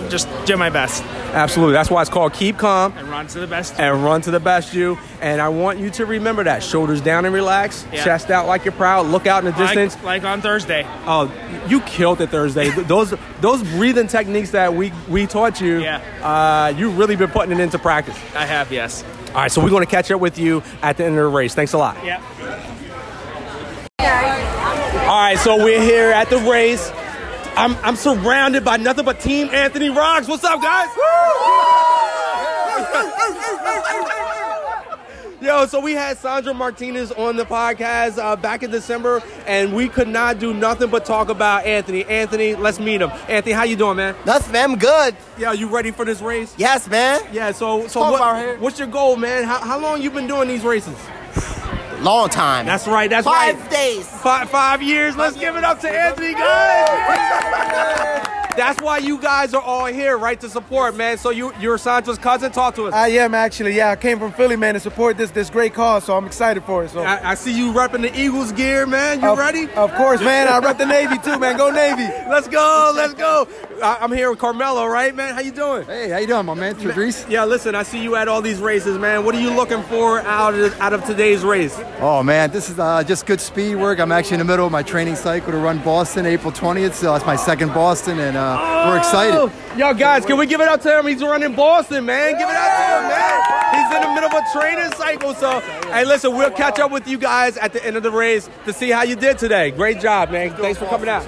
Just 0.09 0.29
do 0.45 0.57
my 0.57 0.71
best 0.71 1.03
Absolutely. 1.37 1.75
That's 1.75 1.91
why 1.91 2.01
it's 2.01 2.11
called 2.11 2.33
Keep 2.33 2.57
Calm 2.57 2.95
and 2.97 3.09
run 3.09 3.27
to 3.29 3.39
the 3.41 3.47
best. 3.47 3.79
and 3.79 4.03
Run 4.03 4.23
to 4.23 4.31
the 4.31 4.41
Best 4.41 4.73
You. 4.73 4.99
And 5.21 5.39
I 5.41 5.51
want 5.51 5.79
you 5.79 5.91
to 5.91 6.07
remember 6.07 6.43
that. 6.45 6.63
Shoulders 6.63 7.03
down 7.03 7.27
and 7.27 7.35
relax. 7.35 7.87
Yeah. 7.93 8.03
Chest 8.03 8.31
out 8.31 8.47
like 8.47 8.65
you're 8.65 8.73
proud. 8.73 9.07
Look 9.07 9.27
out 9.27 9.45
in 9.45 9.53
the 9.53 9.57
distance. 9.59 9.95
Like, 9.97 10.23
like 10.23 10.25
on 10.25 10.41
Thursday. 10.41 10.85
Oh, 11.07 11.31
you 11.69 11.83
killed 11.83 12.23
it 12.23 12.31
Thursday. 12.31 12.71
Those 12.87 13.13
those 13.43 13.63
breathing 13.63 14.07
techniques 14.07 14.53
that 14.53 14.73
we 14.73 14.93
we 15.11 15.27
taught 15.27 15.61
you. 15.61 15.81
Yeah. 15.81 16.01
Uh, 16.23 16.73
you 16.77 16.91
really 16.91 17.17
been 17.17 17.31
putting 17.31 17.53
it 17.59 17.61
into 17.61 17.79
practice. 17.79 18.17
I 18.35 18.47
have, 18.47 18.73
yes. 18.73 19.05
All 19.29 19.43
right, 19.43 19.53
so 19.53 19.63
we're 19.63 19.69
going 19.71 19.85
to 19.85 19.91
catch 19.91 20.11
up 20.11 20.21
with 20.21 20.39
you 20.39 20.63
at 20.83 20.97
the 20.97 21.05
end 21.05 21.19
of 21.19 21.23
the 21.25 21.29
race. 21.29 21.55
Thanks 21.55 21.75
a 21.75 21.79
lot. 21.79 22.03
Yeah. 22.03 22.23
All 25.07 25.21
right, 25.23 25.39
so 25.39 25.63
we're 25.63 25.81
here 25.83 26.11
at 26.11 26.31
the 26.31 26.39
race. 26.39 26.91
I'm, 27.57 27.75
I'm 27.77 27.97
surrounded 27.97 28.65
by 28.65 28.77
nothing 28.77 29.07
but 29.07 29.19
Team 29.19 29.49
Anthony 29.49 29.89
Rocks. 29.89 30.29
What's 30.29 30.45
up, 30.45 30.61
guys? 30.61 30.89
Yo, 35.41 35.65
so 35.67 35.81
we 35.81 35.93
had 35.93 36.19
Sandra 36.19 36.53
Martinez 36.53 37.13
on 37.13 37.37
the 37.37 37.47
podcast 37.47 38.19
uh, 38.19 38.37
back 38.37 38.63
in 38.63 38.71
December, 38.71 39.23
and 39.47 39.75
we 39.75 39.89
could 39.89 40.09
not 40.09 40.39
do 40.39 40.53
nothing 40.53 40.91
but 40.91 41.07
talk 41.07 41.31
about 41.31 41.65
Anthony. 41.65 42.05
Anthony, 42.05 42.55
let's 42.55 42.79
meet 42.79 43.01
him. 43.01 43.11
Anthony, 43.29 43.53
how 43.53 43.63
you 43.63 43.77
doing, 43.77 43.97
man? 43.97 44.15
That's 44.25 44.51
man, 44.51 44.73
I'm 44.73 44.79
good. 44.79 45.17
Yeah, 45.39 45.53
you 45.53 45.69
ready 45.69 45.93
for 45.93 46.05
this 46.05 46.21
race? 46.21 46.55
Yes, 46.59 46.89
man. 46.89 47.23
Yeah. 47.33 47.53
So, 47.53 47.87
so 47.87 48.01
what, 48.01 48.61
what's 48.61 48.79
your 48.79 48.89
goal, 48.89 49.17
man? 49.17 49.45
How, 49.45 49.61
how 49.61 49.79
long 49.79 50.03
you 50.03 50.11
been 50.11 50.27
doing 50.27 50.49
these 50.49 50.65
races? 50.65 50.97
Long 52.07 52.29
time. 52.29 52.67
That's 52.67 52.87
right. 52.87 53.11
That's 53.11 53.27
five 53.27 53.61
right. 53.61 53.71
days. 53.71 54.07
Five, 54.07 54.49
five 54.49 54.81
years. 54.81 55.17
Let's 55.17 55.37
give 55.37 55.57
it 55.57 55.65
up 55.65 55.81
to 55.81 55.91
Anthony, 55.91 56.35
guys. 56.35 58.29
That's 58.57 58.81
why 58.81 58.99
you 58.99 59.19
guys 59.19 59.53
are 59.55 59.63
all 59.63 59.87
here, 59.87 60.17
right, 60.17 60.41
to 60.41 60.49
support, 60.49 60.97
man. 60.97 61.19
So 61.19 61.31
you, 61.31 61.53
you're 61.61 61.79
Sandra's 61.79 62.19
cousin. 62.19 62.53
Talk 62.53 62.75
to 62.77 62.85
us. 62.87 62.95
I 62.95 63.09
am 63.09 63.35
actually, 63.35 63.77
yeah. 63.77 63.91
I 63.91 63.97
came 63.97 64.19
from 64.19 64.33
Philly, 64.33 64.57
man, 64.57 64.75
to 64.75 64.81
support 64.81 65.17
this 65.17 65.31
this 65.31 65.51
great 65.51 65.75
cause, 65.75 66.05
so 66.05 66.17
I'm 66.17 66.25
excited 66.25 66.65
for 66.65 66.85
it. 66.85 66.91
So, 66.91 67.03
I, 67.03 67.33
I 67.33 67.35
see 67.35 67.53
you 67.53 67.73
repping 67.73 68.03
the 68.03 68.19
Eagles 68.19 68.53
gear, 68.53 68.87
man. 68.87 69.21
You 69.21 69.29
of, 69.29 69.39
ready? 69.39 69.69
Of 69.73 69.95
course, 69.95 70.21
man. 70.21 70.49
I 70.49 70.59
rep 70.59 70.79
the 70.79 70.87
Navy 70.87 71.19
too, 71.19 71.39
man. 71.39 71.57
Go 71.57 71.71
Navy. 71.71 72.03
Let's 72.31 72.49
go. 72.49 72.93
Let's 72.95 73.15
go. 73.15 73.47
I, 73.83 73.99
I'm 74.01 74.13
here 74.13 74.31
with 74.31 74.39
Carmelo, 74.39 74.87
right, 74.87 75.15
man? 75.15 75.35
How 75.35 75.41
you 75.41 75.53
doing? 75.53 75.85
Hey, 75.85 76.09
how 76.09 76.19
you 76.19 76.27
doing, 76.27 76.47
my 76.47 76.55
man? 76.55 76.75
Fabrice? 76.75 77.27
Yeah, 77.29 77.45
listen, 77.45 77.75
I 77.75 77.83
see 77.83 78.03
you 78.03 78.17
at 78.17 78.29
all 78.29 78.41
these 78.41 78.61
races, 78.61 78.97
man. 78.99 79.25
What 79.25 79.35
are 79.35 79.41
you 79.41 79.51
looking 79.51 79.83
for 79.85 80.21
out 80.21 80.55
of, 80.55 80.81
out 80.81 80.93
of 80.95 81.05
today's 81.05 81.45
race? 81.45 81.79
Oh 82.01 82.23
man, 82.23 82.51
this 82.51 82.71
is 82.71 82.79
uh, 82.79 83.05
just 83.05 83.27
good 83.27 83.41
speed 83.41 83.77
work. 83.77 83.99
I'm 84.01 84.13
actually 84.13 84.37
in 84.37 84.39
the 84.39 84.45
middle 84.45 84.67
of 84.67 84.73
my 84.73 84.83
training 84.83 85.17
cycle 85.17 85.53
to 85.53 85.59
run 85.59 85.79
Boston 85.81 86.25
April 86.25 86.53
20th, 86.53 86.95
so 86.95 87.13
that's 87.13 87.27
my 87.27 87.37
second 87.37 87.75
Boston, 87.75 88.19
and 88.21 88.37
uh, 88.37 88.46
we're 88.89 88.99
excited. 88.99 89.35
Oh, 89.35 89.51
Yo, 89.77 89.93
guys, 89.95 90.25
can 90.25 90.39
we 90.39 90.47
give 90.47 90.61
it 90.61 90.69
up 90.69 90.81
to 90.83 90.99
him? 90.99 91.07
He's 91.07 91.23
running 91.23 91.55
Boston, 91.55 92.07
man. 92.07 92.33
Give 92.39 92.49
it 92.49 92.57
up 92.57 92.77
to 92.77 92.85
him, 92.97 93.09
man. 93.09 93.43
He's 93.75 93.97
in 93.97 94.03
the 94.03 94.15
middle 94.15 94.37
of 94.37 94.45
a 94.45 94.59
training 94.59 94.93
cycle. 94.95 95.35
So, 95.35 95.61
hey, 95.91 96.05
listen, 96.05 96.35
we'll 96.35 96.51
catch 96.51 96.79
up 96.79 96.91
with 96.91 97.07
you 97.07 97.19
guys 97.19 97.57
at 97.59 97.73
the 97.73 97.85
end 97.85 97.97
of 97.97 98.03
the 98.03 98.11
race 98.11 98.49
to 98.65 98.73
see 98.73 98.91
how 98.91 99.03
you 99.03 99.17
did 99.17 99.39
today. 99.39 99.71
Great 99.71 100.01
job, 100.01 100.31
man. 100.31 100.55
Thanks 100.57 100.79
for 100.79 100.87
coming 100.87 101.09
out. 101.09 101.27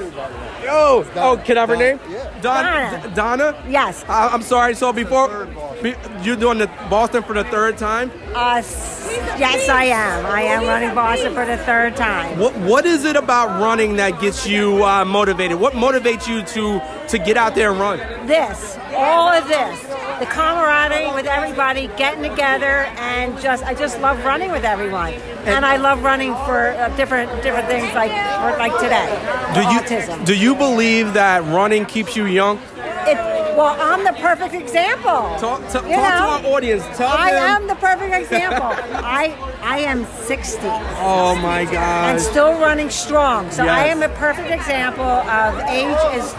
Yo, 0.68 1.04
oh, 1.16 1.40
can 1.44 1.56
I 1.56 1.60
have 1.60 1.68
her 1.70 1.76
name? 1.76 1.98
Don, 2.42 3.14
Donna. 3.14 3.64
Yes. 3.68 4.04
I, 4.08 4.28
I'm 4.28 4.42
sorry. 4.42 4.74
So 4.74 4.92
before 4.92 5.46
be, 5.82 5.94
you're 6.22 6.36
doing 6.36 6.58
the 6.58 6.66
Boston 6.90 7.22
for 7.22 7.32
the 7.34 7.44
third 7.44 7.78
time, 7.78 8.10
Uh, 8.34 8.56
s- 8.58 9.08
yes, 9.38 9.68
I 9.68 9.84
am. 9.84 10.26
I 10.26 10.42
am 10.42 10.64
running 10.64 10.94
Boston 10.94 11.32
for 11.34 11.46
the 11.46 11.56
third 11.58 11.96
time. 11.96 12.38
what 12.38 12.54
what 12.58 12.84
is 12.84 13.04
it 13.04 13.16
about 13.16 13.60
running 13.60 13.96
that 13.96 14.20
gets 14.20 14.46
you 14.46 14.84
uh, 14.84 15.04
motivated? 15.04 15.58
What 15.58 15.72
motivates 15.72 16.28
you 16.28 16.42
to 16.54 16.80
to 17.08 17.18
get 17.18 17.36
out 17.38 17.54
there 17.54 17.70
and 17.70 17.80
run? 17.80 17.98
This, 18.26 18.76
all 18.98 19.28
of 19.30 19.46
this, 19.46 19.80
the 20.18 20.26
camaraderie 20.26 21.14
with 21.14 21.26
everybody, 21.26 21.88
getting 21.96 22.28
together, 22.28 22.86
and 22.98 23.38
just 23.40 23.64
I 23.64 23.74
just 23.74 24.00
love 24.00 24.24
running 24.24 24.50
with 24.50 24.64
everyone, 24.64 25.14
and 25.46 25.64
I 25.64 25.76
love 25.76 26.02
running 26.02 26.34
for 26.46 26.70
uh, 26.70 26.94
different 26.96 27.30
different 27.42 27.68
things 27.68 27.94
like 27.94 28.10
like 28.58 28.74
today. 28.80 29.08
Do 29.54 29.60
you 29.60 29.80
autism. 29.80 30.26
do 30.26 30.34
you 30.34 30.54
believe 30.54 31.14
that 31.14 31.44
running 31.44 31.86
keeps 31.86 32.16
you 32.16 32.26
young? 32.26 32.58
it, 33.08 33.47
well, 33.58 33.76
I'm 33.80 34.04
the 34.04 34.12
perfect 34.20 34.54
example. 34.54 35.12
Talk, 35.38 35.60
to, 35.66 35.72
talk 35.72 35.84
to 35.84 35.94
our 35.94 36.46
audience. 36.54 36.84
Tell 36.96 37.08
I 37.08 37.32
them. 37.32 37.42
am 37.62 37.66
the 37.66 37.74
perfect 37.74 38.14
example. 38.14 38.68
I 39.04 39.36
I 39.62 39.80
am 39.80 40.06
60. 40.06 40.58
Oh 40.62 41.34
my 41.42 41.64
God. 41.64 42.10
and 42.10 42.20
still 42.20 42.52
running 42.60 42.90
strong. 42.90 43.50
So 43.50 43.64
I 43.66 43.84
am 43.86 44.02
a 44.02 44.08
perfect 44.10 44.50
example 44.50 45.04
of 45.04 45.58
age 45.68 45.98
is 46.18 46.34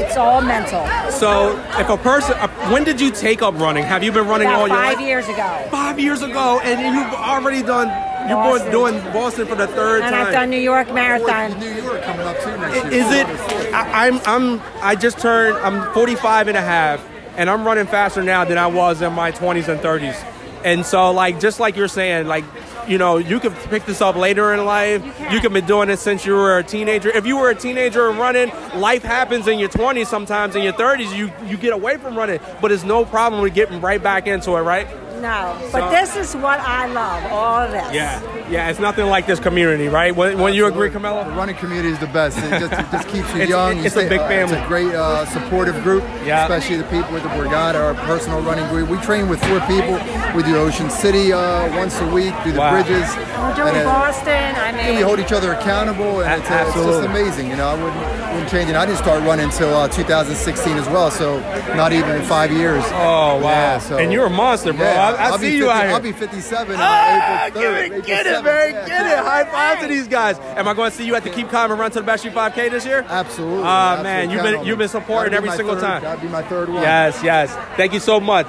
it's 0.00 0.16
all 0.16 0.40
mental. 0.40 0.86
So, 1.10 1.58
if 1.78 1.88
a 1.88 1.96
person, 1.98 2.34
uh, 2.38 2.48
when 2.72 2.82
did 2.84 3.00
you 3.00 3.10
take 3.10 3.42
up 3.42 3.54
running? 3.58 3.84
Have 3.84 4.02
you 4.02 4.10
been 4.10 4.26
running 4.26 4.48
all 4.48 4.64
About 4.66 4.68
your 4.68 4.76
five 4.78 4.96
life? 4.98 5.06
years 5.06 5.28
ago. 5.28 5.68
Five 5.70 6.00
years 6.00 6.22
ago, 6.22 6.60
and 6.64 6.96
you've 6.96 7.12
already 7.14 7.62
done. 7.62 7.88
You're 8.28 8.36
Boston. 8.38 8.70
doing 8.70 8.94
Boston 9.12 9.46
for 9.46 9.56
the 9.56 9.66
third 9.66 10.02
And 10.02 10.14
time. 10.14 10.26
I've 10.28 10.32
done 10.32 10.48
New 10.50 10.56
York 10.60 10.92
Marathon. 10.94 11.58
New 11.58 11.72
York 11.82 12.02
coming 12.02 12.26
up 12.26 12.38
too 12.40 12.56
next 12.56 12.84
year. 12.84 12.92
Is 12.92 13.10
it? 13.12 13.26
I, 13.72 14.06
I'm. 14.06 14.20
I'm. 14.26 14.62
I 14.82 14.94
just 14.94 15.18
turned. 15.18 15.56
I'm 15.58 15.92
45 15.92 16.48
and 16.48 16.56
a 16.56 16.60
half, 16.60 17.06
and 17.36 17.48
I'm 17.48 17.64
running 17.64 17.86
faster 17.86 18.22
now 18.22 18.44
than 18.44 18.58
I 18.58 18.66
was 18.66 19.02
in 19.02 19.12
my 19.12 19.32
20s 19.32 19.68
and 19.68 19.80
30s. 19.80 20.28
And 20.64 20.86
so, 20.86 21.10
like, 21.10 21.40
just 21.40 21.58
like 21.58 21.76
you're 21.76 21.88
saying, 21.88 22.28
like, 22.28 22.44
you 22.86 22.98
know, 22.98 23.16
you 23.16 23.40
could 23.40 23.54
pick 23.70 23.84
this 23.84 24.00
up 24.00 24.14
later 24.16 24.52
in 24.54 24.64
life. 24.64 25.04
You, 25.04 25.12
can. 25.12 25.40
could 25.40 25.54
be 25.54 25.60
doing 25.60 25.90
it 25.90 25.98
since 25.98 26.24
you 26.24 26.34
were 26.34 26.58
a 26.58 26.62
teenager. 26.62 27.10
If 27.10 27.26
you 27.26 27.36
were 27.36 27.50
a 27.50 27.54
teenager 27.54 28.08
and 28.08 28.18
running, 28.18 28.50
life 28.74 29.02
happens 29.02 29.48
in 29.48 29.58
your 29.58 29.68
20s. 29.68 30.06
Sometimes 30.06 30.54
in 30.54 30.62
your 30.62 30.72
30s, 30.72 31.16
you 31.16 31.32
you 31.46 31.56
get 31.56 31.72
away 31.72 31.96
from 31.96 32.16
running, 32.16 32.40
but 32.60 32.70
it's 32.70 32.84
no 32.84 33.04
problem 33.04 33.42
with 33.42 33.54
getting 33.54 33.80
right 33.80 34.02
back 34.02 34.26
into 34.26 34.52
it, 34.52 34.60
right? 34.60 34.86
No, 35.22 35.56
but 35.70 35.90
this 35.90 36.16
is 36.16 36.34
what 36.34 36.58
I 36.60 36.86
love. 36.86 37.22
All 37.32 37.60
of 37.60 37.70
this. 37.70 37.94
Yeah, 37.94 38.20
yeah. 38.50 38.68
It's 38.70 38.80
nothing 38.80 39.06
like 39.06 39.24
this 39.26 39.38
community, 39.38 39.86
right? 39.86 40.14
When, 40.14 40.36
when 40.40 40.52
you 40.52 40.66
agree, 40.66 40.88
The 40.88 40.98
running 40.98 41.54
community 41.56 41.90
is 41.90 41.98
the 42.00 42.08
best. 42.08 42.38
It 42.38 42.50
just, 42.58 42.72
it 42.72 42.86
just 42.90 43.08
keeps 43.08 43.28
you 43.30 43.42
It's- 43.42 43.48
young. 43.48 43.78
You 43.78 43.84
it's 43.84 43.94
a 43.94 44.00
stay- 44.00 44.08
big 44.08 44.18
uh, 44.20 44.28
family. 44.28 44.56
It's 44.56 44.64
a 44.64 44.68
great 44.68 44.92
uh, 44.94 45.24
supportive 45.26 45.80
group, 45.84 46.02
Yeah. 46.26 46.42
especially 46.42 46.76
the 46.78 46.84
people 46.90 47.12
with 47.12 47.22
the 47.22 47.28
Borgata, 47.30 47.76
our 47.76 47.94
personal 48.06 48.40
running 48.42 48.68
group. 48.68 48.88
We 48.88 48.98
train 48.98 49.28
with 49.28 49.40
four 49.44 49.60
people. 49.60 49.94
We 50.36 50.42
do 50.42 50.56
Ocean 50.56 50.90
City 50.90 51.32
uh, 51.32 51.68
once 51.76 52.00
a 52.00 52.06
week, 52.10 52.34
do 52.42 52.50
the 52.52 52.58
Wow. 52.58 52.72
bridges. 52.82 53.08
We're 53.16 53.54
doing 53.54 53.76
and, 53.76 53.86
uh, 53.86 53.92
Boston. 53.92 54.54
I 54.56 54.72
mean, 54.72 54.96
we 54.96 55.02
hold 55.02 55.20
each 55.20 55.32
other 55.32 55.52
accountable, 55.52 56.20
and 56.22 56.40
it's, 56.42 56.50
uh, 56.50 56.64
it's 56.66 56.74
just 56.74 57.04
amazing. 57.04 57.48
You 57.48 57.56
know, 57.56 57.68
I 57.68 57.74
wouldn't, 57.74 58.32
wouldn't 58.34 58.50
change 58.50 58.70
it. 58.70 58.76
I 58.76 58.86
didn't 58.86 58.98
start 58.98 59.22
running 59.22 59.44
until 59.46 59.72
uh, 59.74 59.86
2016 59.88 60.76
as 60.78 60.88
well, 60.88 61.10
so 61.12 61.38
not 61.76 61.92
even 61.92 62.22
five 62.22 62.50
years. 62.52 62.82
Oh 62.92 63.38
wow! 63.38 63.40
Yeah, 63.42 63.78
so- 63.78 63.98
and 63.98 64.12
you're 64.12 64.26
a 64.26 64.30
monster, 64.30 64.72
bro. 64.72 64.84
Yeah, 64.86 65.11
I, 65.18 65.24
I 65.26 65.28
I'll 65.30 65.38
see 65.38 65.50
be 65.50 65.56
you 65.56 65.70
out 65.70 65.84
here. 65.84 65.92
I'll 65.94 66.00
be 66.00 66.12
57 66.12 66.74
on 66.76 66.80
Ah, 66.82 67.46
April 67.46 67.62
3rd. 67.62 67.80
get 67.80 67.92
it, 67.92 68.06
get 68.06 68.26
it, 68.26 68.44
man, 68.44 68.72
Yeah. 68.74 68.86
get 68.88 69.06
it. 69.06 69.18
High 69.24 69.44
five 69.44 69.80
to 69.80 69.88
these 69.88 70.08
guys. 70.08 70.38
Am 70.56 70.66
I 70.68 70.74
going 70.74 70.90
to 70.90 70.96
see 70.96 71.04
you 71.06 71.14
at 71.14 71.24
the 71.24 71.30
Keep 71.30 71.50
Calm 71.50 71.70
and 71.70 71.78
Run 71.80 71.90
to 71.92 72.00
the 72.00 72.06
Best 72.06 72.24
You 72.24 72.30
5K 72.30 72.70
this 72.70 72.84
year? 72.86 73.04
Absolutely. 73.08 73.62
Ah, 73.64 73.92
absolutely. 73.98 74.02
man, 74.04 74.30
you've 74.30 74.42
been- 74.42 74.66
you've 74.66 74.78
been 74.78 74.88
supporting 74.88 75.30
be 75.32 75.36
every 75.36 75.50
single 75.50 75.74
third- 75.74 75.82
time. 75.82 76.02
That'd 76.02 76.22
be 76.22 76.28
my 76.28 76.42
third 76.42 76.68
one. 76.68 76.82
Yes, 76.82 77.20
yes. 77.22 77.54
Thank 77.76 77.92
you 77.92 78.00
so 78.00 78.20
much. 78.20 78.48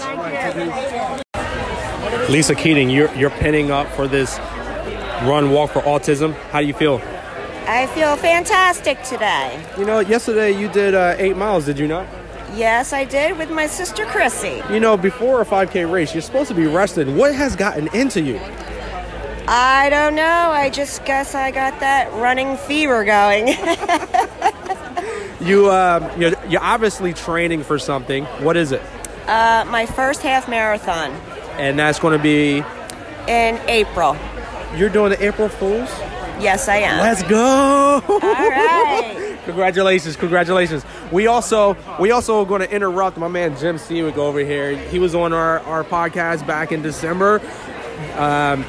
Lisa 2.29 2.55
Keating, 2.55 2.89
you're 2.89 3.13
you're 3.15 3.29
pinning 3.29 3.70
up 3.72 3.88
for 3.96 4.08
this 4.08 4.39
run 5.24 5.51
walk 5.51 5.72
for 5.72 5.82
autism. 5.82 6.34
How 6.51 6.62
do 6.62 6.67
you 6.67 6.74
feel? 6.74 7.01
I 7.67 7.88
feel 7.88 8.15
fantastic 8.17 9.01
today. 9.03 9.60
You 9.77 9.86
know, 9.86 10.00
yesterday 10.00 10.51
you 10.51 10.67
did 10.70 10.96
uh, 10.96 11.15
eight 11.17 11.38
miles, 11.38 11.65
did 11.65 11.79
you 11.79 11.88
not? 11.88 12.05
Yes, 12.55 12.93
I 12.93 13.03
did 13.05 13.38
with 13.38 13.50
my 13.50 13.67
sister 13.67 14.05
Chrissy. 14.05 14.62
You 14.69 14.79
know, 14.79 14.95
before 14.95 15.41
a 15.41 15.45
5K 15.45 15.91
race, 15.91 16.13
you're 16.13 16.22
supposed 16.22 16.50
to 16.50 16.55
be 16.55 16.67
rested. 16.67 17.07
What 17.07 17.33
has 17.33 17.55
gotten 17.55 17.88
into 17.95 18.22
you? 18.22 18.39
I 19.48 19.89
don't 19.89 20.15
know. 20.15 20.24
I 20.51 20.69
just 20.69 21.03
guess 21.05 21.36
I 21.36 21.51
got 21.51 21.79
that 21.79 22.12
running 22.13 22.57
fever 22.57 23.03
going. 23.03 23.55
You, 25.41 25.69
um, 25.72 26.10
you're, 26.22 26.31
you're 26.48 26.63
obviously 26.63 27.12
training 27.13 27.63
for 27.63 27.77
something. 27.77 28.24
What 28.39 28.55
is 28.55 28.72
it? 28.72 28.81
uh, 29.27 29.65
my 29.67 29.86
first 29.86 30.22
half 30.22 30.48
marathon. 30.48 31.12
And 31.57 31.77
that's 31.77 32.00
going 32.00 32.17
to 32.17 32.24
be 32.24 32.60
in 33.27 33.60
April. 33.67 34.15
You're 34.77 34.88
doing 34.89 35.10
the 35.10 35.22
April 35.22 35.50
Fools? 35.50 35.89
Yes, 36.39 36.69
I 36.69 36.77
am. 36.77 37.00
Let's 37.01 37.24
go! 37.24 38.01
All 38.07 38.19
right. 38.19 39.38
Congratulations, 39.45 40.15
congratulations. 40.15 40.86
We 41.13 41.27
also 41.27 41.77
we 42.00 42.10
also 42.10 42.43
going 42.43 42.62
to 42.62 42.72
interrupt 42.72 43.17
my 43.17 43.27
man 43.27 43.55
Jim 43.58 43.77
Seawick 43.77 44.17
over 44.17 44.39
here. 44.39 44.75
He 44.75 44.98
was 44.98 45.13
on 45.13 45.32
our, 45.32 45.60
our 45.60 45.84
podcast 45.84 46.48
back 46.48 46.72
in 46.72 46.82
December. 46.82 47.39
Um, 48.15 48.65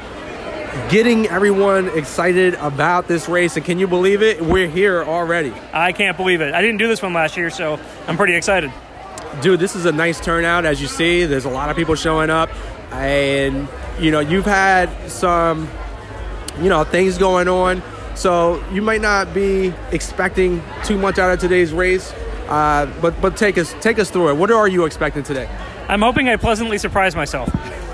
getting 0.89 1.25
everyone 1.27 1.89
excited 1.97 2.53
about 2.55 3.07
this 3.07 3.27
race 3.27 3.57
and 3.57 3.65
can 3.65 3.79
you 3.79 3.87
believe 3.87 4.21
it? 4.21 4.41
We're 4.41 4.67
here 4.67 5.03
already. 5.03 5.53
I 5.73 5.91
can't 5.91 6.17
believe 6.17 6.41
it. 6.41 6.53
I 6.53 6.61
didn't 6.61 6.77
do 6.77 6.87
this 6.87 7.01
one 7.01 7.13
last 7.13 7.35
year, 7.35 7.49
so 7.49 7.79
I'm 8.07 8.15
pretty 8.15 8.35
excited. 8.35 8.71
Dude, 9.41 9.59
this 9.59 9.75
is 9.75 9.85
a 9.85 9.91
nice 9.91 10.19
turnout 10.19 10.65
as 10.65 10.79
you 10.79 10.87
see. 10.87 11.25
There's 11.25 11.45
a 11.45 11.49
lot 11.49 11.69
of 11.69 11.75
people 11.75 11.95
showing 11.95 12.29
up 12.29 12.49
and 12.93 13.67
you 13.99 14.11
know, 14.11 14.19
you've 14.19 14.45
had 14.45 15.09
some 15.09 15.67
you 16.61 16.69
know, 16.69 16.83
things 16.83 17.17
going 17.17 17.47
on. 17.47 17.81
So 18.15 18.63
you 18.71 18.81
might 18.81 19.01
not 19.01 19.33
be 19.33 19.73
expecting 19.91 20.61
too 20.83 20.97
much 20.97 21.17
out 21.17 21.33
of 21.33 21.39
today's 21.39 21.73
race. 21.73 22.13
Uh, 22.47 22.85
but 23.01 23.19
but 23.21 23.37
take 23.37 23.57
us 23.57 23.73
take 23.81 23.99
us 23.99 24.09
through 24.09 24.29
it. 24.29 24.33
What 24.35 24.51
are 24.51 24.67
you 24.67 24.85
expecting 24.85 25.23
today? 25.23 25.49
I'm 25.87 26.01
hoping 26.01 26.29
I 26.29 26.35
pleasantly 26.35 26.77
surprise 26.77 27.15
myself. 27.15 27.49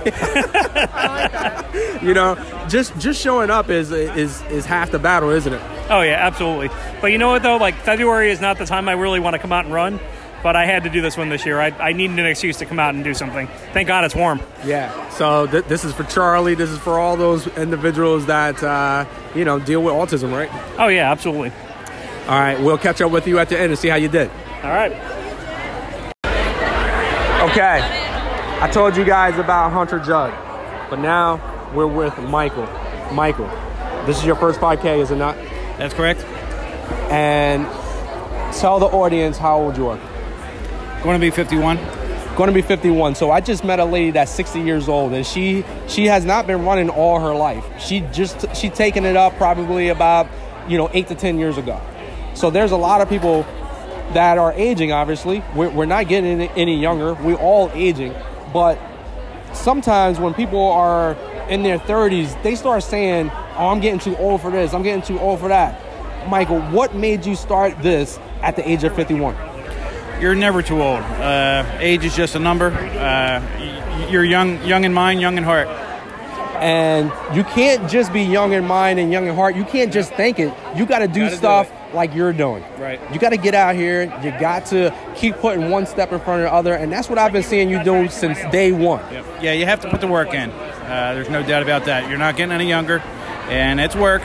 You 2.02 2.16
know, 2.16 2.36
just 2.68 2.98
just 2.98 3.22
showing 3.22 3.52
up 3.52 3.70
is 3.70 3.92
is 3.92 4.42
is 4.44 4.66
half 4.66 4.90
the 4.90 4.98
battle, 4.98 5.30
isn't 5.30 5.54
it? 5.54 5.62
Oh 5.90 6.02
yeah, 6.02 6.14
absolutely. 6.14 6.70
But 7.00 7.12
you 7.12 7.20
know 7.20 7.30
what 7.30 7.44
though? 7.44 7.58
Like 7.58 7.76
February 7.76 8.32
is 8.32 8.42
not 8.42 8.58
the 8.58 8.66
time 8.66 8.90
I 8.90 8.94
really 8.94 9.20
want 9.20 9.36
to 9.36 9.40
come 9.40 9.52
out 9.52 9.66
and 9.66 9.74
run. 9.74 10.00
But 10.42 10.56
I 10.56 10.66
had 10.66 10.86
to 10.86 10.90
do 10.90 11.02
this 11.02 11.16
one 11.16 11.30
this 11.30 11.46
year. 11.46 11.60
I, 11.60 11.68
I 11.68 11.94
needed 11.94 12.18
an 12.18 12.26
excuse 12.26 12.58
to 12.58 12.66
come 12.66 12.80
out 12.80 12.96
and 12.96 13.04
do 13.04 13.14
something. 13.14 13.48
Thank 13.74 13.88
God 13.88 14.04
it's 14.06 14.16
warm. 14.16 14.42
Yeah. 14.66 15.08
So 15.10 15.46
th- 15.46 15.66
this 15.66 15.86
is 15.86 15.94
for 15.94 16.04
Charlie. 16.06 16.56
This 16.56 16.72
is 16.72 16.80
for 16.80 16.98
all 16.98 17.16
those 17.16 17.46
individuals 17.56 18.26
that 18.26 18.64
uh, 18.64 19.06
you 19.36 19.46
know 19.46 19.60
deal 19.60 19.84
with 19.84 19.94
autism, 19.94 20.36
right? 20.36 20.50
Oh 20.80 20.88
yeah, 20.88 21.12
absolutely. 21.12 21.52
All 22.32 22.40
right. 22.40 22.58
We'll 22.58 22.78
catch 22.78 23.02
up 23.02 23.12
with 23.12 23.28
you 23.28 23.40
at 23.40 23.50
the 23.50 23.60
end 23.60 23.74
and 23.74 23.78
see 23.78 23.90
how 23.90 23.98
you 23.98 24.08
did. 24.08 24.32
All 24.64 24.70
right. 24.70 24.94
Okay. 27.52 27.82
I 28.62 28.70
told 28.72 28.96
you 28.96 29.04
guys 29.04 29.38
about 29.38 29.74
Hunter 29.74 30.00
Judd, 30.00 30.32
but 30.90 31.00
now 31.00 31.42
we're 31.76 31.88
with 31.88 32.18
Michael. 32.20 32.70
Michael, 33.12 33.48
this 34.06 34.18
is 34.18 34.24
your 34.24 34.38
first 34.38 34.62
5K, 34.62 35.02
is 35.02 35.12
it 35.12 35.18
not? 35.18 35.36
That's 35.78 35.94
correct. 35.94 36.24
And 37.12 37.66
tell 38.56 38.80
the 38.80 38.86
audience 38.86 39.38
how 39.38 39.60
old 39.60 39.76
you 39.76 39.90
are. 39.90 40.00
Going 41.04 41.20
to 41.20 41.22
be 41.22 41.32
51. 41.32 41.76
Going 42.38 42.48
to 42.48 42.54
be 42.54 42.62
51. 42.62 43.16
So 43.16 43.30
I 43.30 43.42
just 43.42 43.66
met 43.66 43.82
a 43.82 43.86
lady 43.86 44.12
that's 44.12 44.32
60 44.32 44.62
years 44.62 44.88
old, 44.88 45.12
and 45.12 45.26
she 45.26 45.66
she 45.90 46.06
has 46.06 46.24
not 46.24 46.48
been 46.48 46.64
running 46.64 46.90
all 46.90 47.20
her 47.20 47.36
life. 47.36 47.66
She 47.78 48.00
just 48.14 48.56
she 48.56 48.70
taken 48.70 49.04
it 49.04 49.18
up 49.18 49.36
probably 49.36 49.90
about 49.90 50.30
you 50.70 50.78
know 50.78 50.90
eight 50.94 51.10
to 51.10 51.16
10 51.16 51.38
years 51.38 51.58
ago. 51.58 51.82
So 52.42 52.50
there's 52.50 52.72
a 52.72 52.78
lot 52.78 53.02
of 53.02 53.08
people 53.08 53.44
that 54.14 54.40
are 54.40 54.52
aging. 54.54 54.92
Obviously, 54.92 55.44
we're, 55.54 55.70
we're 55.70 55.86
not 55.86 56.08
getting 56.08 56.42
any, 56.42 56.50
any 56.56 56.82
younger. 56.82 57.14
We're 57.14 57.36
all 57.36 57.70
aging, 57.76 58.16
but 58.52 58.80
sometimes 59.54 60.20
when 60.20 60.34
people 60.34 60.72
are 60.72 61.14
in 61.50 61.62
their 61.62 61.78
30s, 61.78 62.42
they 62.42 62.56
start 62.56 62.82
saying, 62.82 63.30
"Oh, 63.30 63.68
I'm 63.68 63.80
getting 63.80 64.00
too 64.00 64.18
old 64.18 64.42
for 64.42 64.50
this. 64.50 64.74
I'm 64.74 64.82
getting 64.82 65.04
too 65.04 65.20
old 65.20 65.40
for 65.40 65.50
that." 65.50 65.80
Michael, 66.30 66.62
what 66.72 66.96
made 66.96 67.28
you 67.28 67.36
start 67.36 67.80
this 67.84 68.18
at 68.42 68.56
the 68.56 68.68
age 68.68 68.84
of 68.84 68.96
51? 68.96 69.36
You're 70.20 70.34
never 70.34 70.64
too 70.64 70.82
old. 70.82 71.02
Uh, 71.02 71.64
age 71.78 72.04
is 72.06 72.16
just 72.16 72.34
a 72.34 72.40
number. 72.40 72.72
Uh, 72.72 74.08
you're 74.10 74.26
young, 74.26 74.60
young 74.66 74.84
in 74.84 74.94
mind, 74.96 75.22
young 75.22 75.38
in 75.38 75.44
heart. 75.44 75.68
And 76.58 77.12
you 77.36 77.44
can't 77.44 77.88
just 77.88 78.12
be 78.12 78.24
young 78.24 78.54
in 78.54 78.66
mind 78.66 78.98
and 78.98 79.12
young 79.12 79.28
in 79.28 79.36
heart. 79.36 79.56
You 79.56 79.64
can't 79.64 79.94
just 79.94 80.12
think 80.14 80.40
it. 80.40 80.52
You 80.76 80.88
got 80.88 81.00
to 81.00 81.08
do 81.08 81.22
Gotta 81.22 81.30
do 81.30 81.38
stuff 81.38 81.72
like 81.94 82.14
you're 82.14 82.34
doing. 82.34 82.64
Right. 82.78 83.00
You 83.14 83.20
got 83.20 83.30
to 83.30 83.38
get 83.38 83.54
out 83.54 83.76
here. 83.76 84.04
You 84.24 84.32
got 84.40 84.66
to 84.68 84.96
keep 85.16 85.36
putting 85.38 85.70
one 85.70 85.86
step 85.86 86.12
in 86.12 86.20
front 86.20 86.42
of 86.42 86.46
the 86.46 86.54
other. 86.54 86.74
And 86.74 86.92
that's 86.92 87.10
what 87.10 87.18
I've 87.18 87.34
been 87.34 87.44
seeing 87.44 87.70
you 87.70 87.84
do 87.84 88.08
since 88.10 88.40
day 88.52 88.72
one. 88.72 89.04
Yeah, 89.42 89.54
you 89.54 89.66
have 89.66 89.80
to 89.82 89.90
put 89.90 90.02
the 90.02 90.08
work 90.08 90.34
in. 90.34 90.50
Uh, 90.52 91.14
there's 91.14 91.30
no 91.30 91.42
doubt 91.44 91.64
about 91.64 91.86
that. 91.86 92.10
You're 92.10 92.20
not 92.20 92.36
getting 92.36 92.52
any 92.52 92.68
younger, 92.68 93.00
and 93.50 93.80
it's 93.80 93.96
work, 93.96 94.22